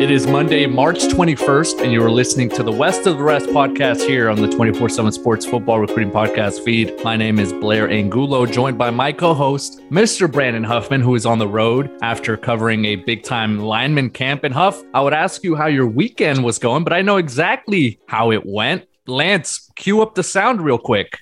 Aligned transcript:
It 0.00 0.12
is 0.12 0.28
Monday, 0.28 0.64
March 0.64 1.00
21st, 1.00 1.82
and 1.82 1.92
you 1.92 2.00
are 2.04 2.10
listening 2.10 2.48
to 2.50 2.62
the 2.62 2.70
West 2.70 3.04
of 3.08 3.18
the 3.18 3.24
Rest 3.24 3.46
podcast 3.46 4.06
here 4.06 4.30
on 4.30 4.40
the 4.40 4.46
24 4.46 4.88
7 4.88 5.10
Sports 5.10 5.44
Football 5.44 5.80
Recruiting 5.80 6.12
Podcast 6.12 6.64
feed. 6.64 6.94
My 7.02 7.16
name 7.16 7.40
is 7.40 7.52
Blair 7.52 7.90
Angulo, 7.90 8.46
joined 8.46 8.78
by 8.78 8.90
my 8.90 9.10
co 9.10 9.34
host, 9.34 9.80
Mr. 9.90 10.30
Brandon 10.30 10.62
Huffman, 10.62 11.00
who 11.00 11.16
is 11.16 11.26
on 11.26 11.40
the 11.40 11.48
road 11.48 11.90
after 12.00 12.36
covering 12.36 12.84
a 12.84 12.94
big 12.94 13.24
time 13.24 13.58
lineman 13.58 14.10
camp. 14.10 14.44
And 14.44 14.54
Huff, 14.54 14.80
I 14.94 15.00
would 15.00 15.14
ask 15.14 15.42
you 15.42 15.56
how 15.56 15.66
your 15.66 15.88
weekend 15.88 16.44
was 16.44 16.60
going, 16.60 16.84
but 16.84 16.92
I 16.92 17.02
know 17.02 17.16
exactly 17.16 17.98
how 18.06 18.30
it 18.30 18.46
went. 18.46 18.86
Lance, 19.08 19.68
cue 19.74 20.00
up 20.00 20.14
the 20.14 20.22
sound 20.22 20.60
real 20.60 20.78
quick. 20.78 21.18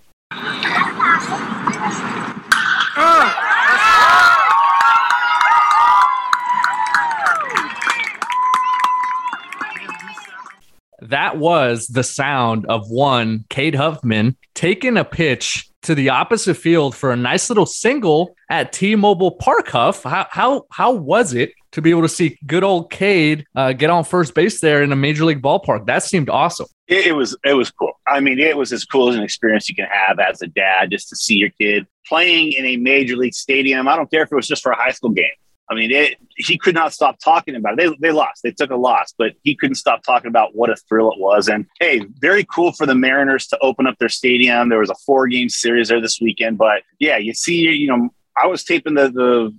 That 11.10 11.38
was 11.38 11.86
the 11.88 12.02
sound 12.02 12.66
of 12.66 12.88
one 12.88 13.44
Cade 13.48 13.74
Huffman 13.74 14.36
taking 14.54 14.96
a 14.96 15.04
pitch 15.04 15.68
to 15.82 15.94
the 15.94 16.08
opposite 16.08 16.56
field 16.56 16.96
for 16.96 17.12
a 17.12 17.16
nice 17.16 17.48
little 17.48 17.66
single 17.66 18.34
at 18.50 18.72
T-Mobile 18.72 19.32
Park. 19.32 19.68
Huff, 19.68 20.02
how 20.02 20.26
how 20.30 20.66
how 20.72 20.92
was 20.92 21.32
it 21.32 21.52
to 21.72 21.82
be 21.82 21.90
able 21.90 22.02
to 22.02 22.08
see 22.08 22.38
good 22.46 22.64
old 22.64 22.90
Cade 22.90 23.44
uh, 23.54 23.72
get 23.72 23.90
on 23.90 24.02
first 24.02 24.34
base 24.34 24.60
there 24.60 24.82
in 24.82 24.90
a 24.90 24.96
major 24.96 25.24
league 25.24 25.42
ballpark? 25.42 25.86
That 25.86 26.02
seemed 26.02 26.28
awesome. 26.28 26.66
It, 26.88 27.06
it 27.06 27.12
was 27.12 27.36
it 27.44 27.54
was 27.54 27.70
cool. 27.70 27.92
I 28.08 28.20
mean, 28.20 28.38
it 28.40 28.56
was 28.56 28.72
as 28.72 28.84
cool 28.84 29.08
as 29.08 29.14
an 29.14 29.22
experience 29.22 29.68
you 29.68 29.76
can 29.76 29.86
have 29.86 30.18
as 30.18 30.42
a 30.42 30.48
dad, 30.48 30.90
just 30.90 31.08
to 31.10 31.16
see 31.16 31.34
your 31.34 31.50
kid 31.50 31.86
playing 32.06 32.52
in 32.52 32.64
a 32.64 32.76
major 32.76 33.16
league 33.16 33.34
stadium. 33.34 33.86
I 33.86 33.96
don't 33.96 34.10
care 34.10 34.22
if 34.22 34.32
it 34.32 34.36
was 34.36 34.48
just 34.48 34.62
for 34.62 34.72
a 34.72 34.76
high 34.76 34.92
school 34.92 35.10
game. 35.10 35.26
I 35.68 35.74
mean, 35.74 35.90
it, 35.90 36.16
he 36.36 36.56
could 36.58 36.74
not 36.74 36.92
stop 36.92 37.18
talking 37.18 37.56
about 37.56 37.78
it. 37.78 37.98
They, 38.00 38.08
they 38.08 38.12
lost. 38.12 38.42
They 38.42 38.52
took 38.52 38.70
a 38.70 38.76
loss, 38.76 39.12
but 39.18 39.32
he 39.42 39.56
couldn't 39.56 39.74
stop 39.76 40.02
talking 40.04 40.28
about 40.28 40.54
what 40.54 40.70
a 40.70 40.76
thrill 40.76 41.10
it 41.10 41.18
was. 41.18 41.48
And 41.48 41.66
hey, 41.80 42.02
very 42.20 42.44
cool 42.44 42.72
for 42.72 42.86
the 42.86 42.94
Mariners 42.94 43.48
to 43.48 43.58
open 43.60 43.86
up 43.86 43.98
their 43.98 44.08
stadium. 44.08 44.68
There 44.68 44.78
was 44.78 44.90
a 44.90 44.94
four 44.94 45.26
game 45.26 45.48
series 45.48 45.88
there 45.88 46.00
this 46.00 46.20
weekend. 46.20 46.58
But 46.58 46.82
yeah, 47.00 47.16
you 47.16 47.34
see, 47.34 47.62
you 47.62 47.88
know, 47.88 48.10
I 48.40 48.46
was 48.46 48.62
taping 48.62 48.94
the, 48.94 49.10
the, 49.10 49.54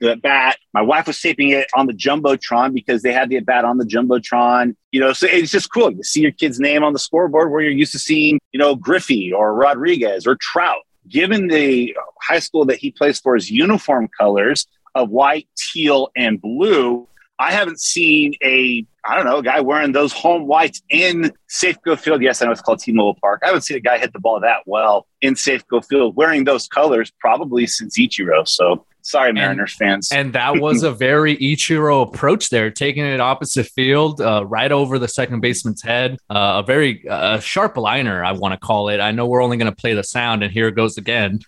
the 0.00 0.16
bat. 0.16 0.58
My 0.74 0.82
wife 0.82 1.06
was 1.06 1.20
taping 1.20 1.50
it 1.50 1.68
on 1.76 1.86
the 1.86 1.92
Jumbotron 1.92 2.74
because 2.74 3.02
they 3.02 3.12
had 3.12 3.28
the 3.28 3.38
bat 3.38 3.64
on 3.64 3.78
the 3.78 3.84
Jumbotron. 3.84 4.74
You 4.90 5.00
know, 5.00 5.12
so 5.12 5.28
it's 5.30 5.52
just 5.52 5.72
cool. 5.72 5.92
You 5.92 6.02
see 6.02 6.22
your 6.22 6.32
kid's 6.32 6.58
name 6.58 6.82
on 6.82 6.92
the 6.92 6.98
scoreboard 6.98 7.52
where 7.52 7.60
you're 7.60 7.70
used 7.70 7.92
to 7.92 8.00
seeing, 8.00 8.40
you 8.50 8.58
know, 8.58 8.74
Griffey 8.74 9.32
or 9.32 9.54
Rodriguez 9.54 10.26
or 10.26 10.36
Trout. 10.40 10.82
Given 11.08 11.48
the 11.48 11.96
high 12.20 12.38
school 12.38 12.64
that 12.66 12.78
he 12.78 12.90
plays 12.92 13.18
for 13.18 13.34
his 13.34 13.50
uniform 13.50 14.08
colors, 14.16 14.66
of 14.94 15.10
white, 15.10 15.48
teal, 15.56 16.10
and 16.16 16.40
blue. 16.40 17.08
I 17.38 17.50
haven't 17.50 17.80
seen 17.80 18.34
a, 18.42 18.86
I 19.04 19.16
don't 19.16 19.24
know, 19.24 19.38
a 19.38 19.42
guy 19.42 19.60
wearing 19.60 19.92
those 19.92 20.12
home 20.12 20.46
whites 20.46 20.80
in 20.90 21.32
Safeco 21.50 21.98
Field. 21.98 22.22
Yes, 22.22 22.40
I 22.40 22.46
know 22.46 22.52
it's 22.52 22.60
called 22.60 22.78
T-Mobile 22.78 23.18
Park. 23.20 23.40
I 23.42 23.46
haven't 23.46 23.62
seen 23.62 23.76
a 23.76 23.80
guy 23.80 23.98
hit 23.98 24.12
the 24.12 24.20
ball 24.20 24.38
that 24.40 24.62
well 24.66 25.06
in 25.22 25.34
Safeco 25.34 25.84
Field 25.84 26.14
wearing 26.14 26.44
those 26.44 26.68
colors 26.68 27.10
probably 27.18 27.66
since 27.66 27.98
Ichiro. 27.98 28.46
So 28.46 28.86
sorry, 29.00 29.32
Mariners 29.32 29.76
and, 29.80 29.88
fans. 29.88 30.12
And 30.12 30.32
that 30.34 30.56
was 30.60 30.82
a 30.82 30.92
very 30.92 31.36
Ichiro 31.36 32.06
approach 32.06 32.48
there, 32.50 32.70
taking 32.70 33.04
it 33.04 33.20
opposite 33.20 33.66
field, 33.66 34.20
uh, 34.20 34.44
right 34.46 34.70
over 34.70 34.98
the 34.98 35.08
second 35.08 35.40
baseman's 35.40 35.82
head. 35.82 36.18
Uh, 36.30 36.62
a 36.62 36.66
very 36.66 37.06
uh, 37.08 37.40
sharp 37.40 37.76
liner, 37.76 38.24
I 38.24 38.32
want 38.32 38.52
to 38.52 38.58
call 38.64 38.88
it. 38.88 39.00
I 39.00 39.10
know 39.10 39.26
we're 39.26 39.42
only 39.42 39.56
going 39.56 39.70
to 39.70 39.76
play 39.76 39.94
the 39.94 40.04
sound, 40.04 40.42
and 40.42 40.52
here 40.52 40.68
it 40.68 40.76
goes 40.76 40.96
again. 40.96 41.40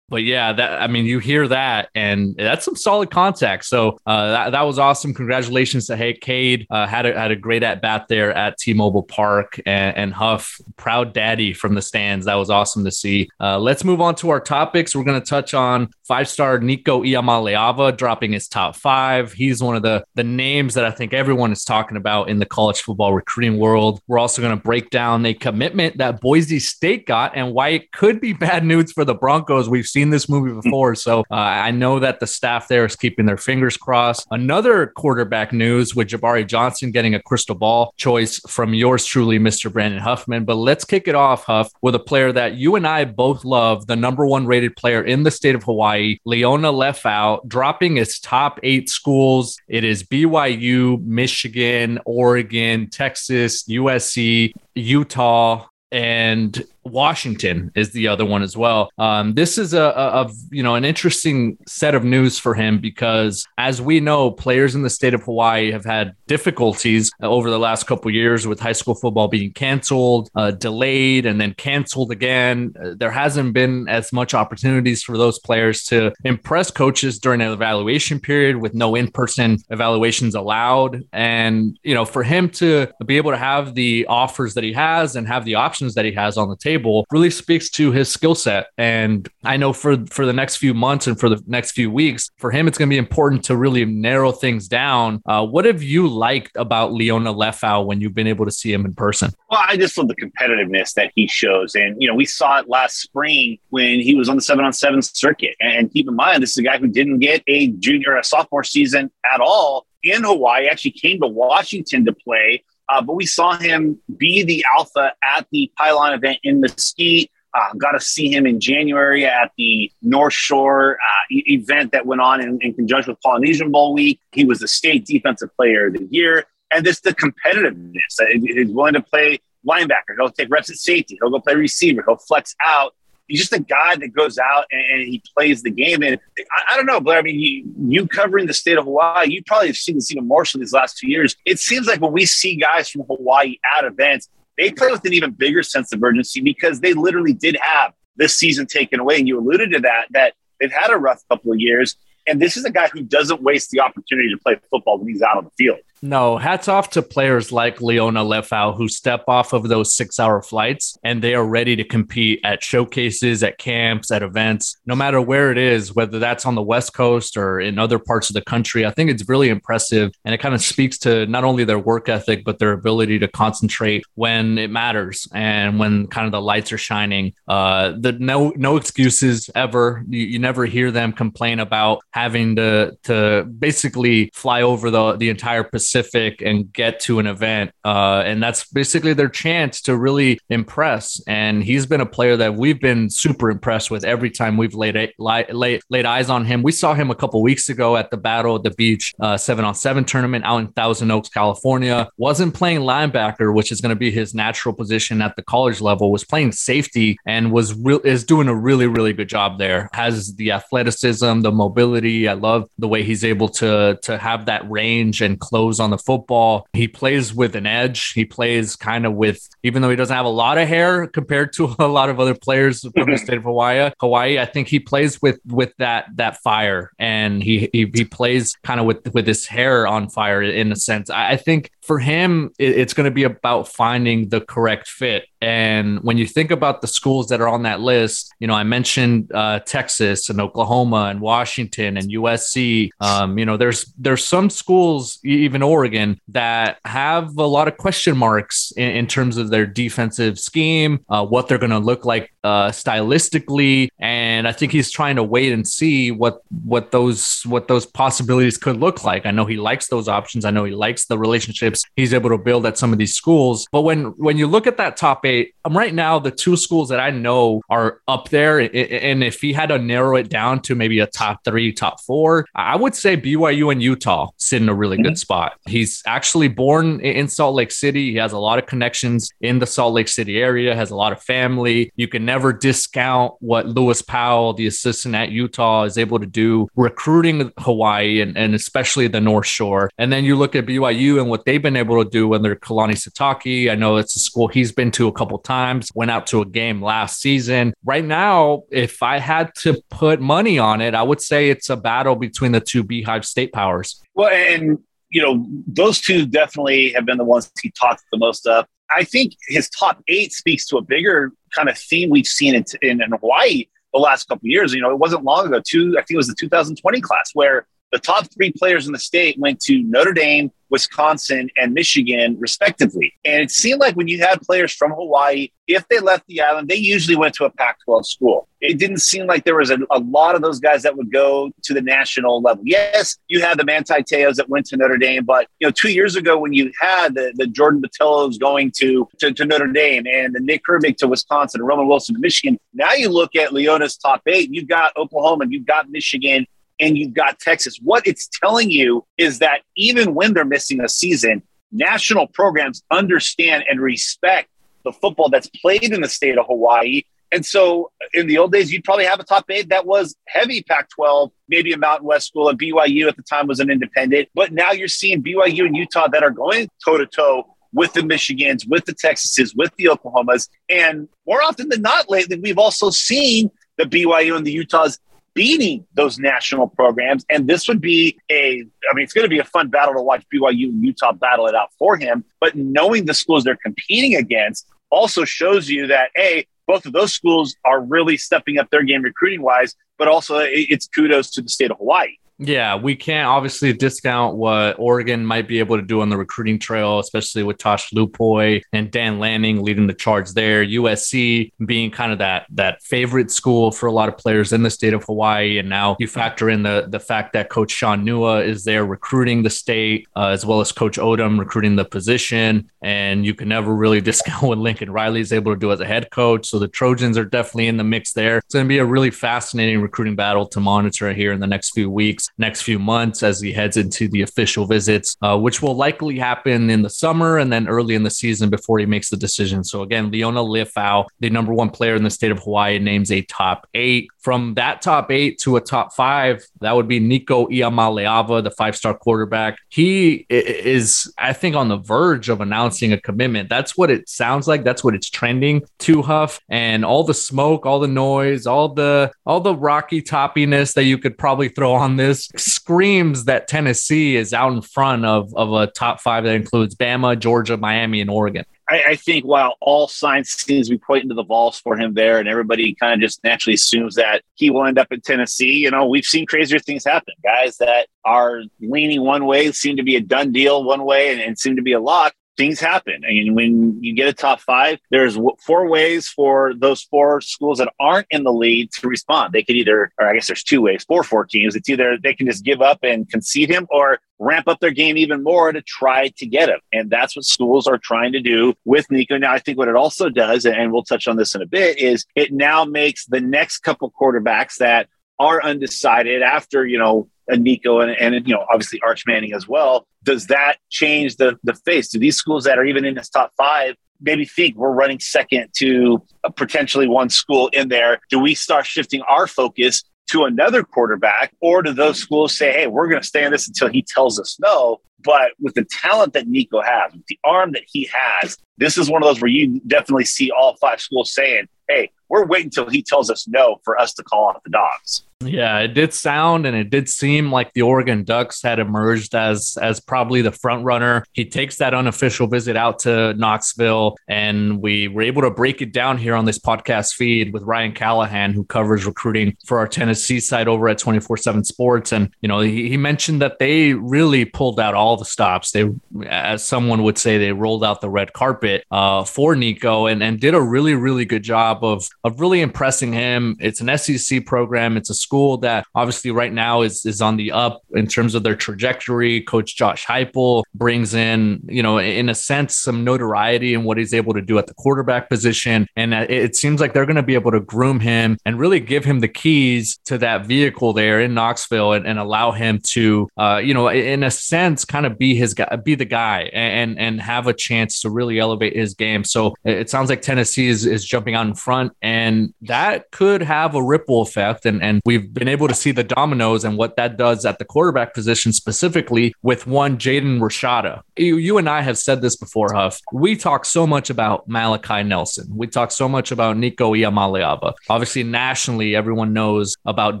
But 0.18 0.24
yeah, 0.24 0.52
that 0.52 0.82
I 0.82 0.88
mean, 0.88 1.04
you 1.04 1.20
hear 1.20 1.46
that, 1.46 1.90
and 1.94 2.34
that's 2.36 2.64
some 2.64 2.74
solid 2.74 3.08
contact. 3.08 3.64
So 3.66 4.00
uh, 4.04 4.30
that, 4.32 4.50
that 4.50 4.62
was 4.62 4.76
awesome. 4.76 5.14
Congratulations 5.14 5.86
to 5.86 5.96
Hey 5.96 6.12
Cade. 6.12 6.66
Uh, 6.70 6.88
had 6.88 7.06
a 7.06 7.16
had 7.16 7.30
a 7.30 7.36
great 7.36 7.62
at 7.62 7.80
bat 7.80 8.06
there 8.08 8.34
at 8.34 8.58
T-Mobile 8.58 9.04
Park, 9.04 9.60
and, 9.64 9.96
and, 9.96 10.12
Huff, 10.12 10.60
proud 10.76 11.12
daddy 11.12 11.52
from 11.52 11.76
the 11.76 11.82
stands. 11.82 12.26
That 12.26 12.34
was 12.34 12.50
awesome 12.50 12.84
to 12.84 12.90
see. 12.90 13.28
Uh, 13.38 13.60
let's 13.60 13.84
move 13.84 14.00
on 14.00 14.16
to 14.16 14.30
our 14.30 14.40
topics. 14.40 14.96
We're 14.96 15.04
going 15.04 15.20
to 15.20 15.24
touch 15.24 15.54
on 15.54 15.90
five 16.02 16.28
star 16.28 16.58
Nico 16.58 17.04
Iamaleava 17.04 17.96
dropping 17.96 18.32
his 18.32 18.48
top 18.48 18.74
five. 18.74 19.32
He's 19.32 19.62
one 19.62 19.76
of 19.76 19.82
the 19.82 20.02
the 20.16 20.24
names 20.24 20.74
that 20.74 20.84
I 20.84 20.90
think 20.90 21.12
everyone 21.12 21.52
is 21.52 21.62
talking 21.62 21.96
about 21.96 22.28
in 22.28 22.40
the 22.40 22.46
college 22.46 22.80
football 22.80 23.14
recruiting 23.14 23.56
world. 23.56 24.00
We're 24.08 24.18
also 24.18 24.42
going 24.42 24.56
to 24.56 24.60
break 24.60 24.90
down 24.90 25.24
a 25.24 25.34
commitment 25.34 25.98
that 25.98 26.20
Boise 26.20 26.58
State 26.58 27.06
got 27.06 27.36
and 27.36 27.52
why 27.52 27.68
it 27.68 27.92
could 27.92 28.20
be 28.20 28.32
bad 28.48 28.64
news 28.64 28.90
for 28.90 29.04
the 29.04 29.14
Broncos. 29.14 29.68
We've 29.68 29.86
seen 29.86 30.07
seen 30.08 30.10
this 30.10 30.28
movie 30.28 30.52
before, 30.52 30.94
so 30.94 31.20
uh, 31.30 31.34
I 31.34 31.70
know 31.70 31.98
that 31.98 32.20
the 32.20 32.26
staff 32.26 32.68
there 32.68 32.84
is 32.86 32.96
keeping 32.96 33.26
their 33.26 33.36
fingers 33.36 33.76
crossed. 33.76 34.26
Another 34.30 34.86
quarterback 34.86 35.52
news 35.52 35.94
with 35.94 36.08
Jabari 36.08 36.46
Johnson 36.46 36.90
getting 36.90 37.14
a 37.14 37.22
crystal 37.22 37.54
ball 37.54 37.92
choice 37.96 38.38
from 38.48 38.72
yours 38.72 39.04
truly, 39.04 39.38
Mr. 39.38 39.70
Brandon 39.72 40.00
Huffman. 40.00 40.44
But 40.44 40.54
let's 40.54 40.84
kick 40.84 41.08
it 41.08 41.14
off, 41.14 41.44
Huff, 41.44 41.70
with 41.82 41.94
a 41.94 41.98
player 41.98 42.32
that 42.32 42.54
you 42.54 42.76
and 42.76 42.86
I 42.86 43.04
both 43.04 43.44
love, 43.44 43.86
the 43.86 43.96
number 43.96 44.26
one 44.26 44.46
rated 44.46 44.76
player 44.76 45.02
in 45.02 45.24
the 45.24 45.30
state 45.30 45.54
of 45.54 45.64
Hawaii, 45.64 46.18
Liona 46.26 46.72
Lefau, 46.72 47.46
dropping 47.46 47.98
its 47.98 48.18
top 48.18 48.58
eight 48.62 48.88
schools. 48.88 49.58
It 49.68 49.84
is 49.84 50.02
BYU, 50.02 51.04
Michigan, 51.04 51.98
Oregon, 52.06 52.88
Texas, 52.88 53.64
USC, 53.64 54.52
Utah, 54.74 55.66
and 55.90 56.64
Washington 56.90 57.70
is 57.74 57.90
the 57.90 58.08
other 58.08 58.24
one 58.24 58.42
as 58.42 58.56
well. 58.56 58.90
Um, 58.98 59.34
this 59.34 59.58
is 59.58 59.74
a, 59.74 59.82
a, 59.82 60.22
a, 60.22 60.30
you 60.50 60.62
know 60.62 60.74
an 60.74 60.84
interesting 60.84 61.58
set 61.66 61.94
of 61.94 62.04
news 62.04 62.38
for 62.38 62.54
him 62.54 62.78
because, 62.78 63.46
as 63.58 63.80
we 63.80 64.00
know, 64.00 64.30
players 64.30 64.74
in 64.74 64.82
the 64.82 64.90
state 64.90 65.14
of 65.14 65.22
Hawaii 65.22 65.70
have 65.70 65.84
had 65.84 66.14
difficulties 66.26 67.10
over 67.22 67.50
the 67.50 67.58
last 67.58 67.86
couple 67.86 68.10
years 68.10 68.46
with 68.46 68.60
high 68.60 68.72
school 68.72 68.94
football 68.94 69.28
being 69.28 69.52
canceled, 69.52 70.30
uh, 70.34 70.50
delayed, 70.52 71.26
and 71.26 71.40
then 71.40 71.54
canceled 71.54 72.10
again. 72.10 72.74
Uh, 72.82 72.94
there 72.96 73.10
hasn't 73.10 73.52
been 73.52 73.88
as 73.88 74.12
much 74.12 74.34
opportunities 74.34 75.02
for 75.02 75.16
those 75.16 75.38
players 75.38 75.84
to 75.84 76.12
impress 76.24 76.70
coaches 76.70 77.18
during 77.18 77.40
an 77.40 77.52
evaluation 77.52 78.20
period 78.20 78.56
with 78.56 78.74
no 78.74 78.94
in-person 78.94 79.58
evaluations 79.70 80.34
allowed, 80.34 81.04
and 81.12 81.78
you 81.82 81.94
know 81.94 82.04
for 82.04 82.22
him 82.22 82.48
to 82.48 82.86
be 83.06 83.16
able 83.16 83.30
to 83.30 83.36
have 83.36 83.74
the 83.74 84.06
offers 84.06 84.54
that 84.54 84.64
he 84.64 84.72
has 84.72 85.16
and 85.16 85.26
have 85.26 85.44
the 85.44 85.54
options 85.54 85.94
that 85.94 86.04
he 86.04 86.12
has 86.12 86.36
on 86.36 86.48
the 86.48 86.56
table 86.56 86.77
table 86.78 87.06
really 87.10 87.30
speaks 87.30 87.70
to 87.70 87.92
his 87.92 88.10
skill 88.10 88.34
set. 88.34 88.68
And 88.78 89.28
I 89.44 89.56
know 89.56 89.72
for 89.72 89.96
for 90.10 90.26
the 90.26 90.32
next 90.32 90.56
few 90.56 90.74
months 90.74 91.06
and 91.06 91.18
for 91.18 91.28
the 91.28 91.42
next 91.46 91.72
few 91.72 91.90
weeks, 91.90 92.30
for 92.38 92.50
him, 92.50 92.68
it's 92.68 92.78
going 92.78 92.88
to 92.88 92.94
be 92.94 92.98
important 92.98 93.44
to 93.44 93.56
really 93.56 93.84
narrow 93.84 94.32
things 94.32 94.68
down. 94.68 95.22
Uh, 95.26 95.44
what 95.46 95.64
have 95.64 95.82
you 95.82 96.08
liked 96.08 96.56
about 96.56 96.92
Liona 96.92 97.34
Lefau 97.34 97.84
when 97.84 98.00
you've 98.00 98.14
been 98.14 98.26
able 98.26 98.44
to 98.44 98.50
see 98.50 98.72
him 98.72 98.84
in 98.84 98.94
person? 98.94 99.30
Well, 99.50 99.60
I 99.66 99.76
just 99.76 99.96
love 99.98 100.08
the 100.08 100.16
competitiveness 100.16 100.94
that 100.94 101.12
he 101.14 101.26
shows. 101.26 101.74
And, 101.74 102.00
you 102.00 102.08
know, 102.08 102.14
we 102.14 102.24
saw 102.24 102.58
it 102.58 102.68
last 102.68 103.00
spring 103.00 103.58
when 103.70 104.00
he 104.00 104.14
was 104.14 104.28
on 104.28 104.36
the 104.36 104.42
seven 104.42 104.64
on 104.64 104.72
seven 104.72 105.02
circuit. 105.02 105.56
And 105.60 105.92
keep 105.92 106.08
in 106.08 106.14
mind, 106.14 106.42
this 106.42 106.50
is 106.50 106.58
a 106.58 106.62
guy 106.62 106.78
who 106.78 106.88
didn't 106.88 107.18
get 107.18 107.42
a 107.46 107.68
junior, 107.68 108.16
a 108.16 108.24
sophomore 108.24 108.64
season 108.64 109.10
at 109.24 109.40
all 109.40 109.86
in 110.02 110.22
Hawaii, 110.22 110.66
actually 110.66 110.92
came 110.92 111.20
to 111.20 111.26
Washington 111.26 112.04
to 112.04 112.12
play 112.12 112.62
uh, 112.88 113.02
but 113.02 113.14
we 113.14 113.26
saw 113.26 113.56
him 113.56 113.98
be 114.16 114.42
the 114.42 114.64
alpha 114.76 115.12
at 115.22 115.46
the 115.50 115.70
Pylon 115.76 116.14
event 116.14 116.38
in 116.42 116.60
Mesquite. 116.60 117.30
Uh, 117.54 117.72
got 117.74 117.92
to 117.92 118.00
see 118.00 118.30
him 118.30 118.46
in 118.46 118.60
January 118.60 119.24
at 119.24 119.52
the 119.56 119.90
North 120.02 120.34
Shore 120.34 120.96
uh, 120.96 121.34
e- 121.34 121.44
event 121.46 121.92
that 121.92 122.04
went 122.04 122.20
on 122.20 122.42
in, 122.42 122.58
in, 122.60 122.74
conjunction 122.74 123.12
with 123.12 123.20
Polynesian 123.22 123.72
Bowl 123.72 123.94
week. 123.94 124.20
He 124.32 124.44
was 124.44 124.60
the 124.60 124.68
state 124.68 125.06
defensive 125.06 125.54
player 125.56 125.86
of 125.86 125.94
the 125.94 126.06
year. 126.10 126.44
And 126.70 126.84
this 126.84 127.00
the 127.00 127.14
competitiveness. 127.14 128.20
Uh, 128.20 128.26
he's 128.32 128.68
willing 128.68 128.92
to 128.94 129.02
play 129.02 129.40
linebacker. 129.66 130.14
He'll 130.18 130.30
take 130.30 130.50
reps 130.50 130.70
at 130.70 130.76
safety. 130.76 131.18
He'll 131.20 131.30
go 131.30 131.40
play 131.40 131.54
receiver. 131.54 132.04
He'll 132.06 132.16
flex 132.16 132.54
out. 132.64 132.94
He's 133.28 133.40
just 133.40 133.52
a 133.52 133.60
guy 133.60 133.94
that 133.96 134.08
goes 134.08 134.38
out 134.38 134.64
and, 134.72 134.80
and 134.90 135.02
he 135.02 135.22
plays 135.36 135.62
the 135.62 135.70
game. 135.70 136.02
And 136.02 136.18
I, 136.38 136.74
I 136.74 136.76
don't 136.76 136.86
know, 136.86 137.00
but 137.00 137.16
I 137.16 137.22
mean, 137.22 137.38
you, 137.38 137.64
you, 137.78 138.08
covering 138.08 138.46
the 138.46 138.54
state 138.54 138.78
of 138.78 138.84
Hawaii, 138.84 139.28
you 139.28 139.42
probably 139.46 139.68
have 139.68 139.76
seen 139.76 139.94
this 139.94 140.10
even 140.10 140.26
more 140.26 140.44
so 140.44 140.58
these 140.58 140.72
last 140.72 140.98
two 140.98 141.08
years. 141.08 141.36
It 141.44 141.60
seems 141.60 141.86
like 141.86 142.00
when 142.00 142.12
we 142.12 142.26
see 142.26 142.56
guys 142.56 142.88
from 142.88 143.02
Hawaii 143.02 143.58
at 143.76 143.84
events, 143.84 144.28
they 144.56 144.72
play 144.72 144.90
with 144.90 145.04
an 145.04 145.12
even 145.12 145.30
bigger 145.30 145.62
sense 145.62 145.92
of 145.92 146.02
urgency 146.02 146.40
because 146.40 146.80
they 146.80 146.94
literally 146.94 147.32
did 147.32 147.56
have 147.60 147.92
this 148.16 148.34
season 148.36 148.66
taken 148.66 148.98
away. 148.98 149.16
And 149.18 149.28
you 149.28 149.38
alluded 149.38 149.70
to 149.72 149.80
that, 149.80 150.06
that 150.10 150.34
they've 150.58 150.72
had 150.72 150.90
a 150.90 150.96
rough 150.96 151.22
couple 151.28 151.52
of 151.52 151.60
years. 151.60 151.96
And 152.26 152.40
this 152.40 152.56
is 152.56 152.64
a 152.64 152.70
guy 152.70 152.88
who 152.88 153.02
doesn't 153.02 153.42
waste 153.42 153.70
the 153.70 153.80
opportunity 153.80 154.30
to 154.30 154.38
play 154.38 154.56
football 154.70 154.98
when 154.98 155.08
he's 155.08 155.22
out 155.22 155.36
on 155.36 155.44
the 155.44 155.50
field. 155.56 155.78
No, 156.02 156.38
hats 156.38 156.68
off 156.68 156.90
to 156.90 157.02
players 157.02 157.50
like 157.50 157.78
Liona 157.78 158.24
Lefau 158.24 158.76
who 158.76 158.88
step 158.88 159.24
off 159.26 159.52
of 159.52 159.68
those 159.68 159.94
six 159.94 160.20
hour 160.20 160.42
flights 160.42 160.96
and 161.02 161.22
they 161.22 161.34
are 161.34 161.44
ready 161.44 161.74
to 161.76 161.84
compete 161.84 162.40
at 162.44 162.62
showcases, 162.62 163.42
at 163.42 163.58
camps, 163.58 164.12
at 164.12 164.22
events, 164.22 164.76
no 164.86 164.94
matter 164.94 165.20
where 165.20 165.50
it 165.50 165.58
is, 165.58 165.94
whether 165.94 166.18
that's 166.18 166.46
on 166.46 166.54
the 166.54 166.62
West 166.62 166.94
Coast 166.94 167.36
or 167.36 167.60
in 167.60 167.78
other 167.78 167.98
parts 167.98 168.30
of 168.30 168.34
the 168.34 168.42
country. 168.42 168.86
I 168.86 168.90
think 168.90 169.10
it's 169.10 169.28
really 169.28 169.48
impressive. 169.48 170.12
And 170.24 170.34
it 170.34 170.38
kind 170.38 170.54
of 170.54 170.60
speaks 170.62 170.98
to 170.98 171.26
not 171.26 171.44
only 171.44 171.64
their 171.64 171.78
work 171.78 172.08
ethic, 172.08 172.44
but 172.44 172.58
their 172.58 172.72
ability 172.72 173.18
to 173.20 173.28
concentrate 173.28 174.04
when 174.14 174.58
it 174.58 174.70
matters 174.70 175.26
and 175.34 175.78
when 175.78 176.06
kind 176.06 176.26
of 176.26 176.32
the 176.32 176.40
lights 176.40 176.72
are 176.72 176.78
shining. 176.78 177.32
Uh, 177.48 177.92
the 177.98 178.12
no, 178.12 178.52
no 178.56 178.76
excuses 178.76 179.50
ever. 179.54 180.04
You, 180.08 180.26
you 180.26 180.38
never 180.38 180.64
hear 180.64 180.90
them 180.90 181.12
complain 181.12 181.58
about 181.58 182.02
having 182.10 182.56
to, 182.56 182.96
to 183.04 183.44
basically 183.44 184.30
fly 184.32 184.62
over 184.62 184.90
the, 184.90 185.16
the 185.16 185.30
entire 185.30 185.64
Pacific 185.64 185.87
And 185.94 186.72
get 186.72 187.00
to 187.00 187.18
an 187.18 187.26
event. 187.26 187.72
Uh, 187.84 188.22
and 188.24 188.42
that's 188.42 188.70
basically 188.70 189.14
their 189.14 189.28
chance 189.28 189.80
to 189.82 189.96
really 189.96 190.38
impress. 190.50 191.20
And 191.26 191.62
he's 191.62 191.86
been 191.86 192.00
a 192.00 192.06
player 192.06 192.36
that 192.36 192.54
we've 192.54 192.80
been 192.80 193.10
super 193.10 193.50
impressed 193.50 193.90
with 193.90 194.04
every 194.04 194.30
time 194.30 194.56
we've 194.56 194.74
laid 194.74 195.12
laid, 195.18 195.82
laid, 195.88 196.06
eyes 196.06 196.30
on 196.30 196.44
him. 196.44 196.62
We 196.62 196.72
saw 196.72 196.94
him 196.94 197.10
a 197.10 197.14
couple 197.14 197.42
weeks 197.42 197.68
ago 197.68 197.96
at 197.96 198.10
the 198.10 198.16
Battle 198.16 198.56
at 198.56 198.62
the 198.62 198.70
Beach 198.70 199.14
uh, 199.20 199.36
seven 199.36 199.64
on 199.64 199.74
seven 199.74 200.04
tournament 200.04 200.44
out 200.44 200.58
in 200.58 200.68
Thousand 200.68 201.10
Oaks, 201.10 201.28
California. 201.28 202.08
Wasn't 202.16 202.54
playing 202.54 202.80
linebacker, 202.80 203.54
which 203.54 203.72
is 203.72 203.80
going 203.80 203.94
to 203.94 203.98
be 203.98 204.10
his 204.10 204.34
natural 204.34 204.74
position 204.74 205.22
at 205.22 205.36
the 205.36 205.42
college 205.42 205.80
level. 205.80 206.10
Was 206.10 206.24
playing 206.24 206.52
safety 206.52 207.18
and 207.26 207.52
was 207.52 207.74
real 207.74 208.00
is 208.00 208.24
doing 208.24 208.48
a 208.48 208.54
really 208.54 208.86
really 208.86 209.12
good 209.12 209.28
job 209.28 209.58
there. 209.58 209.88
Has 209.92 210.34
the 210.36 210.52
athleticism, 210.52 211.40
the 211.40 211.52
mobility. 211.52 212.28
I 212.28 212.34
love 212.34 212.68
the 212.78 212.88
way 212.88 213.02
he's 213.02 213.24
able 213.24 213.48
to 213.50 213.98
to 214.02 214.18
have 214.18 214.46
that 214.46 214.68
range 214.70 215.22
and 215.22 215.38
close 215.38 215.77
on 215.80 215.90
the 215.90 215.98
football. 215.98 216.66
He 216.72 216.88
plays 216.88 217.34
with 217.34 217.56
an 217.56 217.66
edge. 217.66 218.12
He 218.12 218.24
plays 218.24 218.76
kind 218.76 219.06
of 219.06 219.14
with, 219.14 219.48
even 219.62 219.82
though 219.82 219.90
he 219.90 219.96
doesn't 219.96 220.14
have 220.14 220.26
a 220.26 220.30
lot 220.30 220.58
of 220.58 220.68
hair 220.68 221.06
compared 221.06 221.52
to 221.54 221.74
a 221.78 221.86
lot 221.86 222.08
of 222.08 222.20
other 222.20 222.34
players 222.34 222.80
from 222.80 223.10
the 223.10 223.18
state 223.18 223.38
of 223.38 223.44
Hawaii. 223.44 223.90
Hawaii, 224.00 224.38
I 224.38 224.46
think 224.46 224.68
he 224.68 224.80
plays 224.80 225.20
with 225.20 225.40
with 225.46 225.72
that 225.78 226.06
that 226.16 226.38
fire, 226.38 226.90
and 226.98 227.42
he 227.42 227.68
he, 227.72 227.90
he 227.94 228.04
plays 228.04 228.54
kind 228.64 228.80
of 228.80 228.86
with 228.86 229.12
with 229.14 229.26
his 229.26 229.46
hair 229.46 229.86
on 229.86 230.08
fire 230.08 230.42
in 230.42 230.72
a 230.72 230.76
sense. 230.76 231.10
I, 231.10 231.32
I 231.32 231.36
think 231.36 231.70
for 231.88 231.98
him, 231.98 232.50
it's 232.58 232.92
going 232.92 233.06
to 233.06 233.10
be 233.10 233.24
about 233.24 233.66
finding 233.66 234.28
the 234.28 234.42
correct 234.42 234.88
fit. 234.88 235.24
And 235.40 236.00
when 236.02 236.18
you 236.18 236.26
think 236.26 236.50
about 236.50 236.82
the 236.82 236.86
schools 236.86 237.28
that 237.28 237.40
are 237.40 237.48
on 237.48 237.62
that 237.62 237.80
list, 237.80 238.32
you 238.40 238.46
know, 238.46 238.54
I 238.54 238.62
mentioned 238.62 239.32
uh, 239.32 239.60
Texas 239.60 240.28
and 240.28 240.40
Oklahoma 240.40 241.06
and 241.10 241.20
Washington 241.20 241.96
and 241.96 242.10
USC. 242.10 242.90
Um, 243.00 243.38
you 243.38 243.46
know, 243.46 243.56
there's 243.56 243.86
there's 243.96 244.24
some 244.24 244.50
schools, 244.50 245.18
even 245.24 245.62
Oregon, 245.62 246.20
that 246.28 246.78
have 246.84 247.38
a 247.38 247.46
lot 247.46 247.68
of 247.68 247.78
question 247.78 248.18
marks 248.18 248.70
in, 248.76 248.90
in 248.90 249.06
terms 249.06 249.38
of 249.38 249.48
their 249.48 249.64
defensive 249.64 250.38
scheme, 250.38 251.00
uh, 251.08 251.24
what 251.24 251.48
they're 251.48 251.58
going 251.58 251.70
to 251.70 251.78
look 251.78 252.04
like 252.04 252.30
uh, 252.44 252.68
stylistically, 252.70 253.88
and 253.98 254.46
I 254.46 254.52
think 254.52 254.72
he's 254.72 254.90
trying 254.90 255.16
to 255.16 255.22
wait 255.22 255.52
and 255.52 255.66
see 255.66 256.10
what 256.10 256.42
what 256.64 256.90
those 256.90 257.42
what 257.46 257.68
those 257.68 257.86
possibilities 257.86 258.58
could 258.58 258.76
look 258.76 259.04
like. 259.04 259.24
I 259.24 259.30
know 259.30 259.46
he 259.46 259.56
likes 259.56 259.88
those 259.88 260.08
options. 260.08 260.44
I 260.44 260.50
know 260.50 260.64
he 260.64 260.74
likes 260.74 261.06
the 261.06 261.18
relationships 261.18 261.77
relationships 261.78 261.98
he's 261.98 262.14
able 262.14 262.30
to 262.30 262.38
build 262.38 262.66
at 262.66 262.78
some 262.78 262.92
of 262.92 262.98
these 262.98 263.14
schools. 263.14 263.66
But 263.72 263.82
when 263.82 264.14
when 264.16 264.38
you 264.38 264.46
look 264.46 264.66
at 264.66 264.76
that 264.76 264.96
top 264.96 265.24
eight, 265.24 265.54
um, 265.64 265.76
right 265.76 265.94
now 265.94 266.18
the 266.18 266.30
two 266.30 266.56
schools 266.56 266.88
that 266.88 267.00
I 267.00 267.10
know 267.10 267.60
are 267.68 268.00
up 268.06 268.28
there, 268.30 268.58
and 268.58 269.24
if 269.24 269.40
he 269.40 269.52
had 269.52 269.68
to 269.68 269.78
narrow 269.78 270.16
it 270.16 270.28
down 270.28 270.60
to 270.62 270.74
maybe 270.74 271.00
a 271.00 271.06
top 271.06 271.44
three, 271.44 271.72
top 271.72 272.00
four, 272.00 272.46
I 272.54 272.76
would 272.76 272.94
say 272.94 273.16
BYU 273.16 273.72
and 273.72 273.82
Utah 273.82 274.30
sit 274.36 274.62
in 274.62 274.68
a 274.68 274.74
really 274.74 274.96
good 274.96 275.06
mm-hmm. 275.06 275.14
spot. 275.16 275.58
He's 275.66 276.02
actually 276.06 276.48
born 276.48 277.00
in 277.00 277.28
Salt 277.28 277.54
Lake 277.54 277.70
City. 277.70 278.12
He 278.12 278.16
has 278.16 278.32
a 278.32 278.38
lot 278.38 278.58
of 278.58 278.66
connections 278.66 279.30
in 279.40 279.58
the 279.58 279.66
Salt 279.66 279.94
Lake 279.94 280.08
City 280.08 280.40
area. 280.40 280.74
Has 280.74 280.90
a 280.90 280.96
lot 280.96 281.12
of 281.12 281.22
family. 281.22 281.90
You 281.96 282.08
can 282.08 282.24
never 282.24 282.52
discount 282.52 283.34
what 283.40 283.66
Lewis 283.66 284.02
Powell, 284.02 284.54
the 284.54 284.66
assistant 284.66 285.14
at 285.14 285.30
Utah, 285.30 285.84
is 285.84 285.98
able 285.98 286.18
to 286.18 286.26
do 286.26 286.68
recruiting 286.76 287.52
Hawaii 287.58 288.20
and, 288.20 288.36
and 288.36 288.54
especially 288.54 289.08
the 289.08 289.20
North 289.20 289.46
Shore. 289.46 289.90
And 289.98 290.12
then 290.12 290.24
you 290.24 290.36
look 290.36 290.54
at 290.54 290.66
BYU 290.66 291.18
and 291.18 291.28
what 291.28 291.44
they've 291.44 291.62
been 291.62 291.67
been 291.68 291.76
able 291.76 292.02
to 292.02 292.08
do 292.08 292.32
under 292.32 292.56
Kalani 292.56 292.94
Sitake. 292.94 293.70
I 293.70 293.74
know 293.74 293.98
it's 293.98 294.16
a 294.16 294.18
school 294.18 294.48
he's 294.48 294.72
been 294.72 294.90
to 294.92 295.06
a 295.06 295.12
couple 295.12 295.38
times, 295.38 295.90
went 295.94 296.10
out 296.10 296.26
to 296.28 296.40
a 296.40 296.46
game 296.46 296.80
last 296.82 297.20
season. 297.20 297.74
Right 297.84 298.04
now, 298.04 298.62
if 298.70 299.02
I 299.02 299.18
had 299.18 299.54
to 299.56 299.82
put 299.90 300.18
money 300.18 300.58
on 300.58 300.80
it, 300.80 300.94
I 300.94 301.02
would 301.02 301.20
say 301.20 301.50
it's 301.50 301.68
a 301.68 301.76
battle 301.76 302.16
between 302.16 302.52
the 302.52 302.60
two 302.60 302.82
Beehive 302.82 303.26
State 303.26 303.52
powers. 303.52 304.00
Well, 304.14 304.30
and 304.30 304.78
you 305.10 305.20
know, 305.22 305.46
those 305.66 306.00
two 306.00 306.24
definitely 306.24 306.92
have 306.92 307.04
been 307.04 307.18
the 307.18 307.24
ones 307.24 307.50
he 307.62 307.70
talked 307.70 308.02
the 308.10 308.18
most 308.18 308.46
of. 308.46 308.64
I 308.90 309.04
think 309.04 309.34
his 309.48 309.68
top 309.68 310.02
eight 310.08 310.32
speaks 310.32 310.66
to 310.68 310.78
a 310.78 310.82
bigger 310.82 311.32
kind 311.54 311.68
of 311.68 311.76
theme 311.76 312.08
we've 312.08 312.26
seen 312.26 312.54
in, 312.54 312.64
in, 312.80 313.02
in 313.02 313.10
Hawaii 313.12 313.66
the 313.92 314.00
last 314.00 314.24
couple 314.28 314.48
years. 314.48 314.72
You 314.72 314.80
know, 314.80 314.90
it 314.90 314.98
wasn't 314.98 315.24
long 315.24 315.46
ago, 315.46 315.60
two, 315.66 315.96
I 315.98 316.00
think 316.00 316.12
it 316.12 316.16
was 316.16 316.28
the 316.28 316.34
2020 316.38 317.00
class 317.02 317.30
where 317.34 317.66
the 317.92 317.98
top 317.98 318.26
three 318.32 318.52
players 318.52 318.86
in 318.86 318.92
the 318.92 318.98
state 318.98 319.38
went 319.38 319.60
to 319.60 319.82
Notre 319.82 320.12
Dame, 320.12 320.50
Wisconsin, 320.70 321.48
and 321.56 321.72
Michigan, 321.72 322.36
respectively. 322.38 323.14
And 323.24 323.42
it 323.42 323.50
seemed 323.50 323.80
like 323.80 323.96
when 323.96 324.08
you 324.08 324.18
had 324.18 324.42
players 324.42 324.72
from 324.72 324.92
Hawaii, 324.92 325.48
if 325.66 325.86
they 325.88 325.98
left 325.98 326.26
the 326.26 326.42
island, 326.42 326.68
they 326.68 326.76
usually 326.76 327.16
went 327.16 327.34
to 327.34 327.46
a 327.46 327.50
Pac 327.50 327.78
12 327.84 328.06
school. 328.06 328.48
It 328.60 328.78
didn't 328.78 328.98
seem 328.98 329.26
like 329.26 329.44
there 329.44 329.56
was 329.56 329.70
a, 329.70 329.78
a, 329.90 330.00
lot 330.00 330.34
of 330.34 330.42
those 330.42 330.58
guys 330.58 330.82
that 330.82 330.96
would 330.96 331.12
go 331.12 331.50
to 331.62 331.74
the 331.74 331.80
national 331.80 332.42
level. 332.42 332.62
Yes, 332.66 333.16
you 333.28 333.40
had 333.40 333.58
the 333.58 333.64
Manti 333.64 334.02
Te'os 334.02 334.34
that 334.36 334.48
went 334.48 334.66
to 334.66 334.76
Notre 334.76 334.98
Dame, 334.98 335.24
but 335.24 335.46
you 335.60 335.66
know, 335.66 335.70
two 335.70 335.90
years 335.90 336.16
ago 336.16 336.38
when 336.38 336.52
you 336.52 336.72
had 336.80 337.14
the, 337.14 337.32
the 337.36 337.46
Jordan 337.46 337.80
Botelhos 337.80 338.38
going 338.38 338.72
to, 338.78 339.08
to, 339.20 339.32
to, 339.32 339.44
Notre 339.44 339.68
Dame 339.68 340.06
and 340.06 340.34
the 340.34 340.40
Nick 340.40 340.62
Herbig 340.68 340.96
to 340.98 341.06
Wisconsin, 341.06 341.60
and 341.60 341.68
Roman 341.68 341.86
Wilson 341.86 342.16
to 342.16 342.20
Michigan, 342.20 342.58
now 342.74 342.92
you 342.92 343.08
look 343.10 343.36
at 343.36 343.52
Liona's 343.52 343.96
top 343.96 344.22
eight, 344.26 344.52
you've 344.52 344.68
got 344.68 344.96
Oklahoma, 344.96 345.46
you've 345.48 345.66
got 345.66 345.88
Michigan, 345.90 346.46
and 346.80 346.96
you've 346.96 347.14
got 347.14 347.38
Texas. 347.38 347.78
What 347.82 348.06
it's 348.06 348.28
telling 348.28 348.70
you 348.70 349.04
is 349.16 349.38
that 349.40 349.62
even 349.76 350.14
when 350.14 350.34
they're 350.34 350.44
missing 350.44 350.80
a 350.80 350.88
season, 350.88 351.42
national 351.72 352.26
programs 352.28 352.82
understand 352.90 353.64
and 353.68 353.80
respect 353.80 354.48
the 354.84 354.92
football 354.92 355.28
that's 355.28 355.48
played 355.48 355.92
in 355.92 356.00
the 356.00 356.08
state 356.08 356.38
of 356.38 356.46
Hawaii. 356.46 357.02
And 357.30 357.44
so 357.44 357.90
in 358.14 358.26
the 358.26 358.38
old 358.38 358.52
days, 358.52 358.72
you'd 358.72 358.84
probably 358.84 359.04
have 359.04 359.20
a 359.20 359.24
top 359.24 359.44
eight 359.50 359.68
that 359.68 359.84
was 359.84 360.16
heavy 360.26 360.62
Pac 360.62 360.88
12, 360.90 361.30
maybe 361.48 361.72
a 361.72 361.76
Mountain 361.76 362.06
West 362.06 362.28
school, 362.28 362.48
and 362.48 362.58
BYU 362.58 363.06
at 363.06 363.16
the 363.16 363.22
time 363.22 363.46
was 363.46 363.60
an 363.60 363.70
independent. 363.70 364.28
But 364.34 364.52
now 364.52 364.72
you're 364.72 364.88
seeing 364.88 365.22
BYU 365.22 365.66
and 365.66 365.76
Utah 365.76 366.08
that 366.08 366.22
are 366.22 366.30
going 366.30 366.68
toe 366.84 366.96
to 366.96 367.06
toe 367.06 367.54
with 367.74 367.92
the 367.92 368.00
Michigans, 368.00 368.66
with 368.66 368.86
the 368.86 368.94
Texases, 368.94 369.54
with 369.54 369.74
the 369.76 369.86
Oklahomas. 369.86 370.48
And 370.70 371.06
more 371.26 371.42
often 371.42 371.68
than 371.68 371.82
not 371.82 372.08
lately, 372.08 372.38
we've 372.38 372.58
also 372.58 372.88
seen 372.88 373.50
the 373.76 373.84
BYU 373.84 374.36
and 374.36 374.46
the 374.46 374.52
Utahs 374.52 374.98
beating 375.38 375.86
those 375.94 376.18
national 376.18 376.66
programs. 376.66 377.24
And 377.30 377.46
this 377.46 377.68
would 377.68 377.80
be 377.80 378.18
a, 378.28 378.64
I 378.90 378.94
mean, 378.94 379.04
it's 379.04 379.12
going 379.12 379.24
to 379.24 379.28
be 379.28 379.38
a 379.38 379.44
fun 379.44 379.68
battle 379.68 379.94
to 379.94 380.02
watch 380.02 380.24
BYU 380.34 380.70
and 380.70 380.84
Utah 380.84 381.12
battle 381.12 381.46
it 381.46 381.54
out 381.54 381.68
for 381.78 381.96
him. 381.96 382.24
But 382.40 382.56
knowing 382.56 383.04
the 383.04 383.14
schools 383.14 383.44
they're 383.44 383.54
competing 383.54 384.16
against 384.16 384.66
also 384.90 385.24
shows 385.24 385.68
you 385.68 385.86
that, 385.86 386.10
A, 386.18 386.44
both 386.66 386.86
of 386.86 386.92
those 386.92 387.12
schools 387.12 387.54
are 387.64 387.80
really 387.80 388.16
stepping 388.16 388.58
up 388.58 388.68
their 388.70 388.82
game 388.82 389.02
recruiting 389.02 389.40
wise, 389.40 389.76
but 389.96 390.08
also 390.08 390.38
it's 390.40 390.88
kudos 390.88 391.30
to 391.30 391.42
the 391.42 391.48
state 391.48 391.70
of 391.70 391.76
Hawaii. 391.76 392.16
Yeah, 392.40 392.76
we 392.76 392.94
can't 392.94 393.26
obviously 393.26 393.72
discount 393.72 394.36
what 394.36 394.76
Oregon 394.78 395.26
might 395.26 395.48
be 395.48 395.58
able 395.58 395.76
to 395.76 395.82
do 395.82 396.02
on 396.02 396.08
the 396.08 396.16
recruiting 396.16 396.60
trail, 396.60 397.00
especially 397.00 397.42
with 397.42 397.58
Tosh 397.58 397.90
Lupoi 397.90 398.62
and 398.72 398.92
Dan 398.92 399.18
Lanning 399.18 399.60
leading 399.62 399.88
the 399.88 399.94
charge 399.94 400.30
there. 400.30 400.64
USC 400.64 401.52
being 401.66 401.90
kind 401.90 402.12
of 402.12 402.18
that 402.18 402.46
that 402.50 402.80
favorite 402.82 403.32
school 403.32 403.72
for 403.72 403.86
a 403.86 403.92
lot 403.92 404.08
of 404.08 404.16
players 404.16 404.52
in 404.52 404.62
the 404.62 404.70
state 404.70 404.94
of 404.94 405.02
Hawaii, 405.04 405.58
and 405.58 405.68
now 405.68 405.96
you 405.98 406.06
factor 406.06 406.48
in 406.48 406.62
the 406.62 406.86
the 406.88 407.00
fact 407.00 407.32
that 407.32 407.48
Coach 407.48 407.72
Shaun 407.72 408.06
Nua 408.06 408.46
is 408.46 408.62
there 408.62 408.86
recruiting 408.86 409.42
the 409.42 409.50
state, 409.50 410.06
uh, 410.14 410.28
as 410.28 410.46
well 410.46 410.60
as 410.60 410.70
Coach 410.70 410.96
Odom 410.96 411.40
recruiting 411.40 411.74
the 411.74 411.84
position, 411.84 412.70
and 412.82 413.26
you 413.26 413.34
can 413.34 413.48
never 413.48 413.74
really 413.74 414.00
discount 414.08 414.44
what 414.44 414.58
Lincoln 414.58 414.92
Riley 414.92 415.20
is 415.20 415.32
able 415.32 415.52
to 415.52 415.58
do 415.58 415.72
as 415.72 415.80
a 415.80 415.86
head 415.86 416.10
coach. 416.12 416.46
So 416.46 416.60
the 416.60 416.68
Trojans 416.68 417.18
are 417.18 417.24
definitely 417.24 417.66
in 417.66 417.78
the 417.78 417.84
mix 417.84 418.12
there. 418.12 418.38
It's 418.38 418.54
going 418.54 418.64
to 418.64 418.68
be 418.68 418.78
a 418.78 418.84
really 418.84 419.10
fascinating 419.10 419.80
recruiting 419.80 420.14
battle 420.14 420.46
to 420.46 420.60
monitor 420.60 421.12
here 421.12 421.32
in 421.32 421.40
the 421.40 421.46
next 421.48 421.70
few 421.70 421.90
weeks. 421.90 422.27
Next 422.36 422.62
few 422.62 422.78
months 422.78 423.22
as 423.22 423.40
he 423.40 423.52
heads 423.52 423.76
into 423.76 424.08
the 424.08 424.22
official 424.22 424.66
visits, 424.66 425.16
uh, 425.22 425.38
which 425.38 425.62
will 425.62 425.74
likely 425.74 426.18
happen 426.18 426.70
in 426.70 426.82
the 426.82 426.90
summer 426.90 427.38
and 427.38 427.52
then 427.52 427.68
early 427.68 427.94
in 427.94 428.02
the 428.02 428.10
season 428.10 428.50
before 428.50 428.78
he 428.78 428.86
makes 428.86 429.10
the 429.10 429.16
decision. 429.16 429.64
So 429.64 429.82
again, 429.82 430.10
Liona 430.10 430.46
Lefau, 430.46 431.06
the 431.20 431.30
number 431.30 431.52
one 431.52 431.70
player 431.70 431.94
in 431.94 432.02
the 432.02 432.10
state 432.10 432.30
of 432.30 432.38
Hawaii, 432.40 432.78
names 432.78 433.10
a 433.10 433.22
top 433.22 433.66
eight. 433.74 434.08
From 434.20 434.54
that 434.54 434.82
top 434.82 435.10
eight 435.10 435.38
to 435.40 435.56
a 435.56 435.60
top 435.60 435.94
five, 435.94 436.44
that 436.60 436.74
would 436.74 436.88
be 436.88 437.00
Nico 437.00 437.46
Iamaleava, 437.46 438.42
the 438.42 438.50
five-star 438.50 438.94
quarterback. 438.94 439.58
He 439.68 440.26
is, 440.28 441.12
I 441.16 441.32
think, 441.32 441.54
on 441.54 441.68
the 441.68 441.76
verge 441.76 442.28
of 442.28 442.40
announcing 442.40 442.92
a 442.92 443.00
commitment. 443.00 443.48
That's 443.48 443.76
what 443.76 443.90
it 443.90 444.08
sounds 444.08 444.48
like. 444.48 444.64
That's 444.64 444.82
what 444.82 444.94
it's 444.94 445.08
trending 445.08 445.62
to 445.80 446.02
Huff. 446.02 446.40
And 446.48 446.84
all 446.84 447.04
the 447.04 447.14
smoke, 447.14 447.64
all 447.64 447.80
the 447.80 447.88
noise, 447.88 448.46
all 448.46 448.68
the 448.68 449.12
all 449.24 449.40
the 449.40 449.54
rocky 449.54 450.02
toppiness 450.02 450.74
that 450.74 450.84
you 450.84 450.98
could 450.98 451.16
probably 451.16 451.48
throw 451.48 451.74
on 451.74 451.96
this 451.96 452.28
screams 452.36 453.24
that 453.26 453.48
Tennessee 453.48 454.16
is 454.16 454.34
out 454.34 454.52
in 454.52 454.62
front 454.62 455.04
of, 455.04 455.32
of 455.34 455.52
a 455.52 455.68
top 455.68 456.00
five 456.00 456.24
that 456.24 456.34
includes 456.34 456.74
Bama, 456.74 457.18
Georgia, 457.18 457.56
Miami, 457.56 458.00
and 458.00 458.10
Oregon. 458.10 458.44
I, 458.70 458.82
I, 458.90 458.96
think 458.96 459.24
while 459.24 459.56
all 459.60 459.88
signs 459.88 460.30
seem 460.30 460.62
to 460.62 460.70
be 460.70 460.78
pointing 460.78 461.08
to 461.08 461.14
the 461.14 461.24
Vols 461.24 461.58
for 461.58 461.76
him 461.78 461.94
there, 461.94 462.18
and 462.18 462.28
everybody 462.28 462.74
kind 462.74 462.94
of 462.94 463.00
just 463.00 463.22
naturally 463.24 463.54
assumes 463.54 463.94
that 463.94 464.22
he 464.34 464.50
will 464.50 464.64
end 464.64 464.78
up 464.78 464.92
in 464.92 465.00
Tennessee, 465.00 465.54
you 465.54 465.70
know, 465.70 465.86
we've 465.86 466.04
seen 466.04 466.26
crazier 466.26 466.58
things 466.58 466.84
happen. 466.84 467.14
Guys 467.24 467.56
that 467.58 467.88
are 468.04 468.42
leaning 468.60 469.02
one 469.02 469.24
way 469.24 469.50
seem 469.52 469.76
to 469.76 469.82
be 469.82 469.96
a 469.96 470.00
done 470.00 470.32
deal 470.32 470.64
one 470.64 470.84
way 470.84 471.12
and, 471.12 471.20
and 471.20 471.38
seem 471.38 471.56
to 471.56 471.62
be 471.62 471.72
a 471.72 471.80
lock 471.80 472.12
things 472.38 472.60
happen. 472.60 473.02
And 473.04 473.34
when 473.34 473.82
you 473.82 473.92
get 473.94 474.08
a 474.08 474.12
top 474.14 474.40
five, 474.40 474.78
there's 474.90 475.18
four 475.44 475.68
ways 475.68 476.08
for 476.08 476.54
those 476.54 476.82
four 476.82 477.20
schools 477.20 477.58
that 477.58 477.72
aren't 477.78 478.06
in 478.10 478.22
the 478.22 478.32
lead 478.32 478.70
to 478.74 478.88
respond. 478.88 479.34
They 479.34 479.42
could 479.42 479.56
either, 479.56 479.92
or 479.98 480.08
I 480.08 480.14
guess 480.14 480.28
there's 480.28 480.44
two 480.44 480.62
ways, 480.62 480.84
four, 480.84 481.02
four 481.02 481.26
teams. 481.26 481.56
It's 481.56 481.68
either 481.68 481.98
they 482.00 482.14
can 482.14 482.26
just 482.26 482.44
give 482.44 482.62
up 482.62 482.78
and 482.82 483.10
concede 483.10 483.50
him 483.50 483.66
or 483.70 483.98
ramp 484.20 484.48
up 484.48 484.60
their 484.60 484.70
game 484.70 484.96
even 484.96 485.22
more 485.22 485.52
to 485.52 485.60
try 485.62 486.08
to 486.16 486.26
get 486.26 486.48
him. 486.48 486.60
And 486.72 486.88
that's 486.88 487.14
what 487.14 487.24
schools 487.24 487.66
are 487.66 487.78
trying 487.78 488.12
to 488.12 488.20
do 488.20 488.54
with 488.64 488.90
Nico. 488.90 489.18
Now, 489.18 489.32
I 489.32 489.40
think 489.40 489.58
what 489.58 489.68
it 489.68 489.76
also 489.76 490.08
does, 490.08 490.46
and 490.46 490.72
we'll 490.72 490.84
touch 490.84 491.08
on 491.08 491.16
this 491.16 491.34
in 491.34 491.42
a 491.42 491.46
bit, 491.46 491.78
is 491.78 492.06
it 492.14 492.32
now 492.32 492.64
makes 492.64 493.04
the 493.06 493.20
next 493.20 493.58
couple 493.58 493.92
quarterbacks 494.00 494.56
that 494.56 494.88
are 495.18 495.42
undecided 495.42 496.22
after, 496.22 496.64
you 496.64 496.78
know, 496.78 497.08
and 497.28 497.42
Nico 497.42 497.80
and, 497.80 497.90
and 497.92 498.26
you 498.26 498.34
know 498.34 498.44
obviously 498.50 498.80
Arch 498.84 499.04
Manning 499.06 499.32
as 499.32 499.46
well. 499.46 499.86
Does 500.02 500.26
that 500.26 500.56
change 500.70 501.16
the 501.16 501.38
the 501.44 501.54
face? 501.54 501.88
Do 501.88 501.98
these 501.98 502.16
schools 502.16 502.44
that 502.44 502.58
are 502.58 502.64
even 502.64 502.84
in 502.84 502.94
this 502.94 503.08
top 503.08 503.32
five 503.36 503.74
maybe 504.00 504.24
think 504.24 504.56
we're 504.56 504.72
running 504.72 505.00
second 505.00 505.48
to 505.56 506.00
potentially 506.36 506.86
one 506.86 507.10
school 507.10 507.48
in 507.48 507.68
there? 507.68 507.98
Do 508.10 508.18
we 508.18 508.34
start 508.34 508.66
shifting 508.66 509.02
our 509.02 509.26
focus 509.26 509.82
to 510.10 510.24
another 510.24 510.62
quarterback, 510.62 511.34
or 511.40 511.62
do 511.62 511.72
those 511.72 511.98
schools 511.98 512.36
say, 512.36 512.52
"Hey, 512.52 512.66
we're 512.66 512.88
going 512.88 513.00
to 513.00 513.06
stay 513.06 513.24
on 513.24 513.32
this 513.32 513.46
until 513.46 513.68
he 513.68 513.82
tells 513.82 514.18
us 514.18 514.38
no"? 514.40 514.80
But 515.04 515.32
with 515.38 515.54
the 515.54 515.64
talent 515.64 516.14
that 516.14 516.26
Nico 516.26 516.60
has, 516.60 516.92
with 516.92 517.06
the 517.06 517.18
arm 517.24 517.52
that 517.52 517.62
he 517.66 517.88
has, 517.92 518.36
this 518.56 518.76
is 518.78 518.90
one 518.90 519.02
of 519.02 519.06
those 519.06 519.20
where 519.20 519.30
you 519.30 519.60
definitely 519.66 520.06
see 520.06 520.30
all 520.30 520.56
five 520.56 520.80
schools 520.80 521.12
saying, 521.12 521.48
"Hey, 521.68 521.90
we're 522.08 522.26
waiting 522.26 522.46
until 522.46 522.68
he 522.68 522.82
tells 522.82 523.10
us 523.10 523.28
no 523.28 523.60
for 523.64 523.78
us 523.78 523.92
to 523.94 524.02
call 524.02 524.30
out 524.30 524.42
the 524.44 524.50
dogs." 524.50 525.04
Yeah, 525.24 525.58
it 525.58 525.74
did 525.74 525.92
sound 525.92 526.46
and 526.46 526.56
it 526.56 526.70
did 526.70 526.88
seem 526.88 527.32
like 527.32 527.52
the 527.52 527.62
Oregon 527.62 528.04
Ducks 528.04 528.40
had 528.40 528.60
emerged 528.60 529.16
as 529.16 529.58
as 529.60 529.80
probably 529.80 530.22
the 530.22 530.30
front 530.30 530.64
runner. 530.64 531.04
He 531.12 531.24
takes 531.24 531.56
that 531.56 531.74
unofficial 531.74 532.28
visit 532.28 532.56
out 532.56 532.78
to 532.80 533.14
Knoxville, 533.14 533.96
and 534.06 534.62
we 534.62 534.86
were 534.86 535.02
able 535.02 535.22
to 535.22 535.30
break 535.30 535.60
it 535.60 535.72
down 535.72 535.98
here 535.98 536.14
on 536.14 536.24
this 536.24 536.38
podcast 536.38 536.94
feed 536.94 537.32
with 537.32 537.42
Ryan 537.42 537.72
Callahan, 537.72 538.32
who 538.32 538.44
covers 538.44 538.86
recruiting 538.86 539.36
for 539.44 539.58
our 539.58 539.66
Tennessee 539.66 540.20
side 540.20 540.46
over 540.46 540.68
at 540.68 540.78
24/7 540.78 541.44
Sports. 541.44 541.90
And 541.90 542.14
you 542.20 542.28
know, 542.28 542.38
he, 542.38 542.68
he 542.68 542.76
mentioned 542.76 543.20
that 543.20 543.40
they 543.40 543.74
really 543.74 544.24
pulled 544.24 544.60
out 544.60 544.74
all 544.74 544.96
the 544.96 545.04
stops. 545.04 545.50
They, 545.50 545.68
as 546.06 546.44
someone 546.44 546.84
would 546.84 546.96
say, 546.96 547.18
they 547.18 547.32
rolled 547.32 547.64
out 547.64 547.80
the 547.80 547.90
red 547.90 548.12
carpet 548.12 548.64
uh, 548.70 549.02
for 549.02 549.34
Nico 549.34 549.86
and 549.86 550.00
and 550.00 550.20
did 550.20 550.34
a 550.34 550.40
really 550.40 550.76
really 550.76 551.04
good 551.04 551.24
job 551.24 551.64
of 551.64 551.88
of 552.04 552.20
really 552.20 552.40
impressing 552.40 552.92
him. 552.92 553.36
It's 553.40 553.60
an 553.60 553.76
SEC 553.76 554.24
program. 554.24 554.76
It's 554.76 554.90
a 554.90 555.07
school 555.08 555.38
that 555.38 555.64
obviously 555.74 556.10
right 556.10 556.34
now 556.46 556.62
is 556.62 556.84
is 556.84 557.00
on 557.00 557.16
the 557.16 557.32
up 557.32 557.62
in 557.80 557.86
terms 557.86 558.14
of 558.14 558.22
their 558.22 558.36
trajectory. 558.36 559.22
Coach 559.22 559.56
Josh 559.56 559.86
Heupel 559.86 560.42
brings 560.54 560.92
in, 560.92 561.40
you 561.48 561.62
know, 561.62 561.78
in 561.78 562.08
a 562.08 562.14
sense, 562.14 562.54
some 562.66 562.84
notoriety 562.84 563.54
in 563.54 563.64
what 563.64 563.78
he's 563.78 563.94
able 563.94 564.12
to 564.14 564.20
do 564.20 564.38
at 564.38 564.46
the 564.46 564.54
quarterback 564.54 565.08
position, 565.08 565.66
and 565.76 565.94
it 565.94 566.36
seems 566.36 566.60
like 566.60 566.72
they're 566.74 566.90
going 566.92 566.96
to 567.04 567.10
be 567.12 567.14
able 567.14 567.30
to 567.30 567.40
groom 567.40 567.80
him 567.80 568.18
and 568.26 568.38
really 568.38 568.60
give 568.60 568.84
him 568.84 569.00
the 569.00 569.08
keys 569.08 569.78
to 569.86 569.98
that 569.98 570.26
vehicle 570.26 570.72
there 570.72 571.00
in 571.00 571.14
Knoxville 571.14 571.72
and, 571.72 571.86
and 571.86 571.98
allow 571.98 572.32
him 572.32 572.60
to, 572.74 573.08
uh, 573.16 573.40
you 573.42 573.54
know, 573.54 573.68
in 573.68 574.02
a 574.02 574.10
sense, 574.10 574.64
kind 574.64 574.84
of 574.84 574.98
be 574.98 575.14
his 575.14 575.32
guy, 575.34 575.56
be 575.56 575.74
the 575.74 575.84
guy, 575.84 576.30
and 576.32 576.78
and 576.78 577.00
have 577.00 577.26
a 577.26 577.32
chance 577.32 577.80
to 577.82 577.90
really 577.90 578.18
elevate 578.18 578.54
his 578.54 578.74
game. 578.74 579.04
So 579.04 579.34
it 579.44 579.70
sounds 579.70 579.88
like 579.88 580.02
Tennessee 580.02 580.48
is, 580.48 580.66
is 580.66 580.84
jumping 580.84 581.14
out 581.14 581.26
in 581.26 581.34
front, 581.34 581.72
and 581.80 582.34
that 582.42 582.90
could 582.90 583.22
have 583.22 583.54
a 583.54 583.62
ripple 583.62 584.02
effect. 584.02 584.44
And 584.46 584.62
and 584.62 584.82
we 584.84 584.97
we've 584.98 585.14
been 585.14 585.28
able 585.28 585.48
to 585.48 585.54
see 585.54 585.70
the 585.70 585.84
dominoes 585.84 586.44
and 586.44 586.56
what 586.56 586.76
that 586.76 586.96
does 586.96 587.24
at 587.24 587.38
the 587.38 587.44
quarterback 587.44 587.94
position 587.94 588.32
specifically 588.32 589.14
with 589.22 589.46
one 589.46 589.78
Jaden 589.78 590.18
Rashada. 590.18 590.82
You, 590.96 591.16
you 591.16 591.38
and 591.38 591.48
I 591.48 591.62
have 591.62 591.78
said 591.78 592.02
this 592.02 592.16
before, 592.16 592.52
Huff. 592.52 592.80
We 592.92 593.16
talk 593.16 593.44
so 593.44 593.66
much 593.66 593.90
about 593.90 594.28
Malachi 594.28 594.82
Nelson. 594.82 595.28
We 595.30 595.46
talk 595.46 595.70
so 595.70 595.88
much 595.88 596.10
about 596.10 596.36
Nico 596.36 596.74
Iamaleava. 596.74 597.54
Obviously, 597.68 598.02
nationally, 598.02 598.74
everyone 598.74 599.12
knows 599.12 599.56
about 599.66 600.00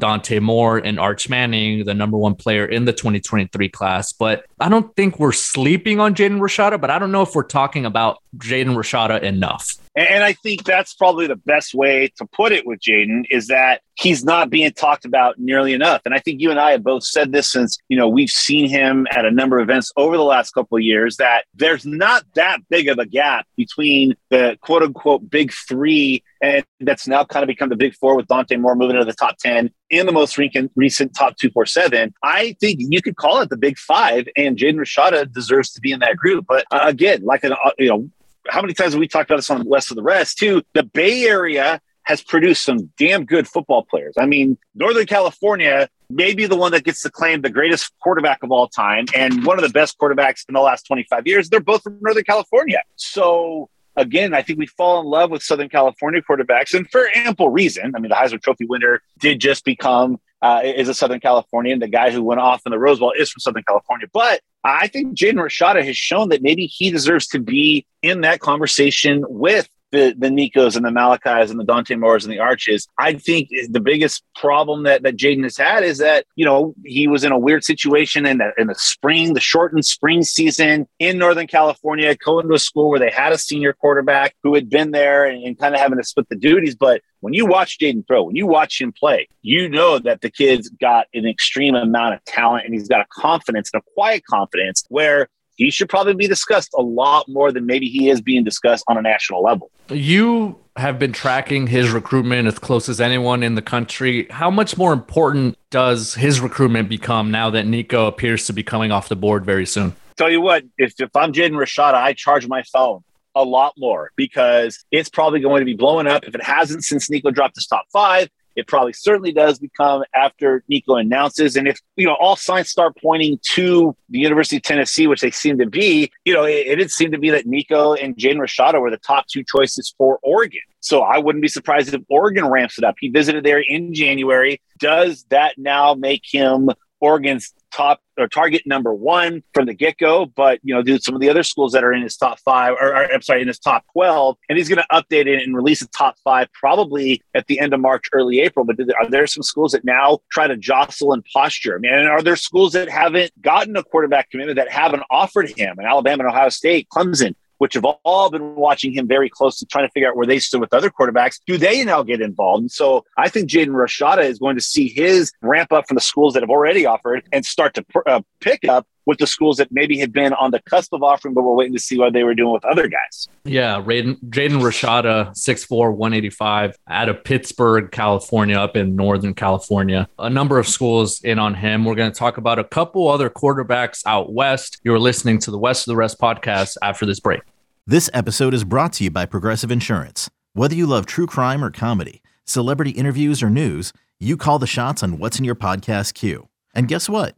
Dante 0.00 0.40
Moore 0.40 0.78
and 0.78 0.98
Arch 0.98 1.28
Manning, 1.28 1.84
the 1.84 1.94
number 1.94 2.18
one 2.18 2.34
player 2.34 2.66
in 2.66 2.84
the 2.84 2.92
2023 2.92 3.68
class. 3.68 4.12
But 4.12 4.44
I 4.60 4.68
don't 4.68 4.94
think 4.96 5.18
we're 5.18 5.32
sleeping 5.32 6.00
on 6.00 6.14
Jaden 6.14 6.40
Rashada, 6.40 6.80
but 6.80 6.90
I 6.90 6.98
don't 6.98 7.12
know 7.12 7.22
if 7.22 7.34
we're 7.34 7.44
talking 7.44 7.86
about 7.86 8.18
Jaden 8.36 8.74
Rashada 8.74 9.22
enough. 9.22 9.76
And 9.98 10.22
I 10.22 10.32
think 10.32 10.64
that's 10.64 10.94
probably 10.94 11.26
the 11.26 11.36
best 11.36 11.74
way 11.74 12.12
to 12.18 12.26
put 12.26 12.52
it 12.52 12.66
with 12.66 12.80
Jaden 12.80 13.24
is 13.30 13.48
that 13.48 13.82
he's 13.94 14.24
not 14.24 14.48
being 14.48 14.70
talked 14.70 15.04
about 15.04 15.38
nearly 15.38 15.72
enough. 15.72 16.02
And 16.04 16.14
I 16.14 16.20
think 16.20 16.40
you 16.40 16.50
and 16.50 16.60
I 16.60 16.70
have 16.70 16.84
both 16.84 17.02
said 17.02 17.32
this 17.32 17.50
since, 17.50 17.78
you 17.88 17.96
know, 17.96 18.08
we've 18.08 18.30
seen 18.30 18.68
him 18.68 19.08
at 19.10 19.24
a 19.24 19.30
number 19.30 19.58
of 19.58 19.64
events 19.64 19.90
over 19.96 20.16
the 20.16 20.22
last 20.22 20.52
couple 20.52 20.78
of 20.78 20.84
years 20.84 21.16
that 21.16 21.46
there's 21.52 21.84
not 21.84 22.22
that 22.36 22.60
big 22.68 22.88
of 22.88 22.98
a 22.98 23.06
gap 23.06 23.46
between 23.56 24.14
the 24.30 24.56
quote 24.60 24.84
unquote 24.84 25.28
big 25.28 25.52
three 25.52 26.22
and 26.40 26.64
that's 26.80 27.08
now 27.08 27.24
kind 27.24 27.42
of 27.42 27.48
become 27.48 27.68
the 27.68 27.76
big 27.76 27.94
four 27.94 28.16
with 28.16 28.28
Dante 28.28 28.56
Moore 28.56 28.76
moving 28.76 28.94
into 28.94 29.04
the 29.04 29.12
top 29.12 29.38
10 29.38 29.70
in 29.90 30.06
the 30.06 30.12
most 30.12 30.38
recent, 30.38 30.70
top 31.14 31.36
247. 31.36 32.14
I 32.22 32.56
think 32.60 32.78
you 32.80 33.02
could 33.02 33.16
call 33.16 33.40
it 33.40 33.50
the 33.50 33.56
big 33.56 33.78
five, 33.78 34.28
and 34.36 34.56
Jaden 34.56 34.76
Rashada 34.76 35.32
deserves 35.32 35.72
to 35.72 35.80
be 35.80 35.90
in 35.90 36.00
that 36.00 36.16
group. 36.16 36.46
But 36.46 36.64
uh, 36.70 36.80
again, 36.84 37.24
like 37.24 37.42
an, 37.42 37.52
uh, 37.52 37.70
you 37.78 37.88
know, 37.88 38.08
how 38.48 38.60
many 38.60 38.74
times 38.74 38.92
have 38.92 39.00
we 39.00 39.08
talked 39.08 39.30
about 39.30 39.36
this 39.36 39.50
on 39.50 39.64
West 39.66 39.90
of 39.90 39.96
the 39.96 40.02
Rest 40.02 40.38
too? 40.38 40.62
The 40.74 40.82
Bay 40.82 41.24
Area 41.24 41.80
has 42.04 42.22
produced 42.22 42.64
some 42.64 42.90
damn 42.96 43.24
good 43.24 43.46
football 43.46 43.84
players. 43.84 44.14
I 44.18 44.24
mean, 44.24 44.56
Northern 44.74 45.06
California 45.06 45.88
may 46.08 46.34
be 46.34 46.46
the 46.46 46.56
one 46.56 46.72
that 46.72 46.84
gets 46.84 47.02
to 47.02 47.10
claim 47.10 47.42
the 47.42 47.50
greatest 47.50 47.92
quarterback 48.00 48.42
of 48.42 48.50
all 48.50 48.66
time 48.66 49.04
and 49.14 49.44
one 49.44 49.58
of 49.58 49.62
the 49.62 49.68
best 49.68 49.98
quarterbacks 49.98 50.44
in 50.48 50.54
the 50.54 50.60
last 50.60 50.86
25 50.86 51.26
years. 51.26 51.50
They're 51.50 51.60
both 51.60 51.82
from 51.82 51.98
Northern 52.00 52.24
California. 52.24 52.82
So 52.96 53.68
again, 53.94 54.32
I 54.32 54.40
think 54.40 54.58
we 54.58 54.66
fall 54.66 55.00
in 55.00 55.06
love 55.06 55.30
with 55.30 55.42
Southern 55.42 55.68
California 55.68 56.22
quarterbacks, 56.22 56.72
and 56.72 56.90
for 56.90 57.08
ample 57.14 57.50
reason. 57.50 57.92
I 57.94 57.98
mean, 57.98 58.08
the 58.08 58.14
Heisman 58.14 58.40
Trophy 58.40 58.64
winner 58.64 59.02
did 59.18 59.40
just 59.40 59.64
become 59.64 60.18
uh, 60.40 60.62
is 60.64 60.88
a 60.88 60.94
Southern 60.94 61.20
Californian. 61.20 61.80
The 61.80 61.88
guy 61.88 62.10
who 62.10 62.22
went 62.22 62.40
off 62.40 62.62
in 62.64 62.70
the 62.70 62.78
Rose 62.78 63.00
Bowl 63.00 63.12
is 63.12 63.30
from 63.30 63.40
Southern 63.40 63.64
California. 63.64 64.06
But 64.12 64.40
I 64.64 64.88
think 64.88 65.16
Jaden 65.16 65.34
Rashada 65.34 65.84
has 65.84 65.96
shown 65.96 66.30
that 66.30 66.42
maybe 66.42 66.66
he 66.66 66.90
deserves 66.90 67.26
to 67.28 67.38
be 67.38 67.86
in 68.02 68.22
that 68.22 68.40
conversation 68.40 69.24
with 69.28 69.68
the 69.90 70.14
the 70.18 70.28
Nikos 70.28 70.76
and 70.76 70.84
the 70.84 70.90
Malachis 70.90 71.50
and 71.50 71.58
the 71.58 71.64
Dante 71.64 71.94
Moores 71.94 72.24
and 72.24 72.32
the 72.32 72.38
Arches. 72.38 72.86
I 72.98 73.14
think 73.14 73.48
the 73.70 73.80
biggest 73.80 74.22
problem 74.34 74.82
that 74.84 75.02
that 75.02 75.16
Jaden 75.16 75.44
has 75.44 75.56
had 75.56 75.82
is 75.82 75.98
that 75.98 76.26
you 76.36 76.44
know 76.44 76.74
he 76.84 77.08
was 77.08 77.24
in 77.24 77.32
a 77.32 77.38
weird 77.38 77.64
situation 77.64 78.26
in 78.26 78.38
the 78.38 78.52
in 78.58 78.66
the 78.66 78.74
spring, 78.74 79.34
the 79.34 79.40
shortened 79.40 79.86
spring 79.86 80.22
season 80.22 80.86
in 80.98 81.18
Northern 81.18 81.46
California, 81.46 82.14
going 82.16 82.48
to 82.48 82.54
a 82.54 82.58
school 82.58 82.90
where 82.90 83.00
they 83.00 83.10
had 83.10 83.32
a 83.32 83.38
senior 83.38 83.72
quarterback 83.72 84.34
who 84.42 84.54
had 84.54 84.68
been 84.68 84.90
there 84.90 85.24
and, 85.24 85.42
and 85.42 85.58
kind 85.58 85.74
of 85.74 85.80
having 85.80 85.98
to 85.98 86.04
split 86.04 86.28
the 86.28 86.36
duties. 86.36 86.74
But 86.74 87.02
when 87.20 87.34
you 87.34 87.46
watch 87.46 87.78
Jaden 87.78 88.06
throw, 88.06 88.24
when 88.24 88.36
you 88.36 88.46
watch 88.46 88.80
him 88.80 88.92
play, 88.92 89.28
you 89.42 89.68
know 89.68 89.98
that 89.98 90.20
the 90.20 90.30
kid's 90.30 90.68
got 90.68 91.06
an 91.14 91.26
extreme 91.26 91.74
amount 91.74 92.14
of 92.14 92.24
talent 92.24 92.64
and 92.64 92.74
he's 92.74 92.88
got 92.88 93.00
a 93.00 93.06
confidence 93.10 93.70
and 93.72 93.80
a 93.80 93.84
quiet 93.94 94.24
confidence 94.24 94.84
where 94.88 95.28
he 95.58 95.70
should 95.70 95.88
probably 95.88 96.14
be 96.14 96.26
discussed 96.26 96.70
a 96.78 96.82
lot 96.82 97.28
more 97.28 97.52
than 97.52 97.66
maybe 97.66 97.88
he 97.88 98.08
is 98.08 98.22
being 98.22 98.44
discussed 98.44 98.84
on 98.88 98.96
a 98.96 99.02
national 99.02 99.42
level. 99.42 99.70
You 99.90 100.58
have 100.76 100.98
been 100.98 101.12
tracking 101.12 101.66
his 101.66 101.90
recruitment 101.90 102.46
as 102.46 102.58
close 102.58 102.88
as 102.88 103.00
anyone 103.00 103.42
in 103.42 103.56
the 103.56 103.62
country. 103.62 104.28
How 104.30 104.50
much 104.50 104.78
more 104.78 104.92
important 104.92 105.58
does 105.70 106.14
his 106.14 106.40
recruitment 106.40 106.88
become 106.88 107.32
now 107.32 107.50
that 107.50 107.66
Nico 107.66 108.06
appears 108.06 108.46
to 108.46 108.52
be 108.52 108.62
coming 108.62 108.92
off 108.92 109.08
the 109.08 109.16
board 109.16 109.44
very 109.44 109.66
soon? 109.66 109.94
Tell 110.16 110.30
you 110.30 110.40
what, 110.40 110.62
if, 110.78 110.94
if 111.00 111.14
I'm 111.16 111.32
Jaden 111.32 111.52
Rashada, 111.52 111.94
I 111.94 112.12
charge 112.12 112.46
my 112.46 112.62
phone 112.62 113.02
a 113.34 113.42
lot 113.44 113.74
more 113.76 114.12
because 114.16 114.84
it's 114.92 115.08
probably 115.08 115.40
going 115.40 115.60
to 115.60 115.64
be 115.64 115.74
blowing 115.74 116.06
up. 116.06 116.24
If 116.24 116.34
it 116.34 116.42
hasn't 116.42 116.84
since 116.84 117.10
Nico 117.10 117.32
dropped 117.32 117.56
his 117.56 117.66
top 117.66 117.84
five, 117.92 118.28
It 118.58 118.66
probably 118.66 118.92
certainly 118.92 119.32
does 119.32 119.58
become 119.58 120.02
after 120.14 120.64
Nico 120.68 120.96
announces. 120.96 121.56
And 121.56 121.68
if, 121.68 121.80
you 121.96 122.06
know, 122.06 122.16
all 122.18 122.34
signs 122.34 122.68
start 122.68 122.96
pointing 123.00 123.38
to 123.54 123.94
the 124.10 124.18
University 124.18 124.56
of 124.56 124.62
Tennessee, 124.62 125.06
which 125.06 125.20
they 125.20 125.30
seem 125.30 125.58
to 125.58 125.66
be, 125.66 126.10
you 126.24 126.34
know, 126.34 126.44
it, 126.44 126.66
it 126.66 126.76
did 126.76 126.90
seem 126.90 127.12
to 127.12 127.18
be 127.18 127.30
that 127.30 127.46
Nico 127.46 127.94
and 127.94 128.16
Jaden 128.16 128.38
Rashada 128.38 128.80
were 128.80 128.90
the 128.90 128.98
top 128.98 129.26
two 129.28 129.44
choices 129.44 129.94
for 129.96 130.18
Oregon. 130.22 130.60
So 130.80 131.02
I 131.02 131.18
wouldn't 131.18 131.42
be 131.42 131.48
surprised 131.48 131.94
if 131.94 132.02
Oregon 132.08 132.46
ramps 132.48 132.78
it 132.78 132.84
up. 132.84 132.96
He 132.98 133.08
visited 133.08 133.44
there 133.44 133.60
in 133.60 133.94
January. 133.94 134.60
Does 134.78 135.24
that 135.30 135.54
now 135.56 135.94
make 135.94 136.22
him 136.28 136.70
Oregon's 137.00 137.54
top 137.72 138.00
or 138.18 138.28
target 138.28 138.62
number 138.66 138.94
one 138.94 139.42
from 139.54 139.66
the 139.66 139.74
get 139.74 139.98
go. 139.98 140.26
But 140.26 140.60
you 140.62 140.74
know, 140.74 140.82
do 140.82 140.98
some 140.98 141.14
of 141.14 141.20
the 141.20 141.28
other 141.28 141.42
schools 141.42 141.72
that 141.72 141.84
are 141.84 141.92
in 141.92 142.02
his 142.02 142.16
top 142.16 142.38
five, 142.40 142.74
or, 142.80 142.88
or 142.88 143.12
I'm 143.12 143.22
sorry, 143.22 143.42
in 143.42 143.48
his 143.48 143.58
top 143.58 143.84
twelve, 143.92 144.36
and 144.48 144.58
he's 144.58 144.68
going 144.68 144.82
to 144.82 144.86
update 144.92 145.26
it 145.26 145.42
and 145.42 145.54
release 145.54 145.82
a 145.82 145.88
top 145.88 146.16
five 146.24 146.48
probably 146.52 147.22
at 147.34 147.46
the 147.46 147.60
end 147.60 147.74
of 147.74 147.80
March, 147.80 148.06
early 148.12 148.40
April. 148.40 148.64
But 148.64 148.76
are 149.00 149.08
there 149.08 149.26
some 149.26 149.42
schools 149.42 149.72
that 149.72 149.84
now 149.84 150.18
try 150.30 150.46
to 150.46 150.56
jostle 150.56 151.12
and 151.12 151.24
posture? 151.32 151.76
I 151.76 151.78
mean, 151.78 151.92
are 151.92 152.22
there 152.22 152.36
schools 152.36 152.72
that 152.72 152.88
haven't 152.88 153.32
gotten 153.42 153.76
a 153.76 153.82
quarterback 153.82 154.30
commitment 154.30 154.56
that 154.56 154.70
haven't 154.70 155.02
offered 155.10 155.50
him? 155.56 155.78
And 155.78 155.86
Alabama 155.86 156.24
and 156.24 156.32
Ohio 156.32 156.48
State, 156.48 156.88
Clemson, 156.92 157.34
which 157.58 157.74
have 157.74 157.84
all 157.84 158.30
been 158.30 158.54
watching 158.54 158.92
him 158.92 159.06
very 159.06 159.28
closely, 159.28 159.66
trying 159.70 159.86
to 159.86 159.92
figure 159.92 160.08
out 160.08 160.16
where 160.16 160.26
they 160.26 160.38
stood 160.38 160.60
with 160.60 160.72
other 160.72 160.90
quarterbacks. 160.90 161.40
Do 161.46 161.58
they 161.58 161.84
now 161.84 162.02
get 162.02 162.20
involved? 162.20 162.62
And 162.62 162.70
so 162.70 163.04
I 163.16 163.28
think 163.28 163.48
Jaden 163.50 163.68
Rashada 163.68 164.24
is 164.24 164.38
going 164.38 164.56
to 164.56 164.62
see 164.62 164.88
his 164.88 165.32
ramp 165.42 165.72
up 165.72 165.86
from 165.86 165.96
the 165.96 166.00
schools 166.00 166.34
that 166.34 166.42
have 166.42 166.50
already 166.50 166.86
offered 166.86 167.26
and 167.32 167.44
start 167.44 167.74
to 167.74 167.84
uh, 168.06 168.22
pick 168.40 168.66
up 168.68 168.86
with 169.08 169.18
the 169.18 169.26
schools 169.26 169.56
that 169.56 169.72
maybe 169.72 169.98
had 169.98 170.12
been 170.12 170.34
on 170.34 170.50
the 170.50 170.60
cusp 170.60 170.92
of 170.92 171.02
offering, 171.02 171.32
but 171.32 171.42
we're 171.42 171.54
waiting 171.54 171.72
to 171.72 171.80
see 171.80 171.98
what 171.98 172.12
they 172.12 172.24
were 172.24 172.34
doing 172.34 172.52
with 172.52 172.62
other 172.66 172.88
guys. 172.88 173.26
Yeah, 173.44 173.76
Jaden 173.80 174.18
Rashada, 174.28 175.30
6'4, 175.30 175.96
185, 175.96 176.76
out 176.90 177.08
of 177.08 177.24
Pittsburgh, 177.24 177.90
California, 177.90 178.58
up 178.58 178.76
in 178.76 178.94
Northern 178.96 179.32
California. 179.32 180.06
A 180.18 180.28
number 180.28 180.58
of 180.58 180.68
schools 180.68 181.22
in 181.22 181.38
on 181.38 181.54
him. 181.54 181.86
We're 181.86 181.94
going 181.94 182.12
to 182.12 182.18
talk 182.18 182.36
about 182.36 182.58
a 182.58 182.64
couple 182.64 183.08
other 183.08 183.30
quarterbacks 183.30 184.02
out 184.04 184.30
west. 184.34 184.78
You're 184.84 184.98
listening 184.98 185.38
to 185.38 185.50
the 185.50 185.58
West 185.58 185.88
of 185.88 185.92
the 185.92 185.96
Rest 185.96 186.20
podcast 186.20 186.76
after 186.82 187.06
this 187.06 187.18
break. 187.18 187.40
This 187.86 188.10
episode 188.12 188.52
is 188.52 188.64
brought 188.64 188.92
to 188.94 189.04
you 189.04 189.10
by 189.10 189.24
Progressive 189.24 189.70
Insurance. 189.70 190.28
Whether 190.52 190.74
you 190.74 190.86
love 190.86 191.06
true 191.06 191.26
crime 191.26 191.64
or 191.64 191.70
comedy, 191.70 192.20
celebrity 192.44 192.90
interviews 192.90 193.42
or 193.42 193.48
news, 193.48 193.94
you 194.20 194.36
call 194.36 194.58
the 194.58 194.66
shots 194.66 195.02
on 195.02 195.18
what's 195.18 195.38
in 195.38 195.46
your 195.46 195.54
podcast 195.54 196.12
queue. 196.12 196.48
And 196.74 196.88
guess 196.88 197.08
what? 197.08 197.37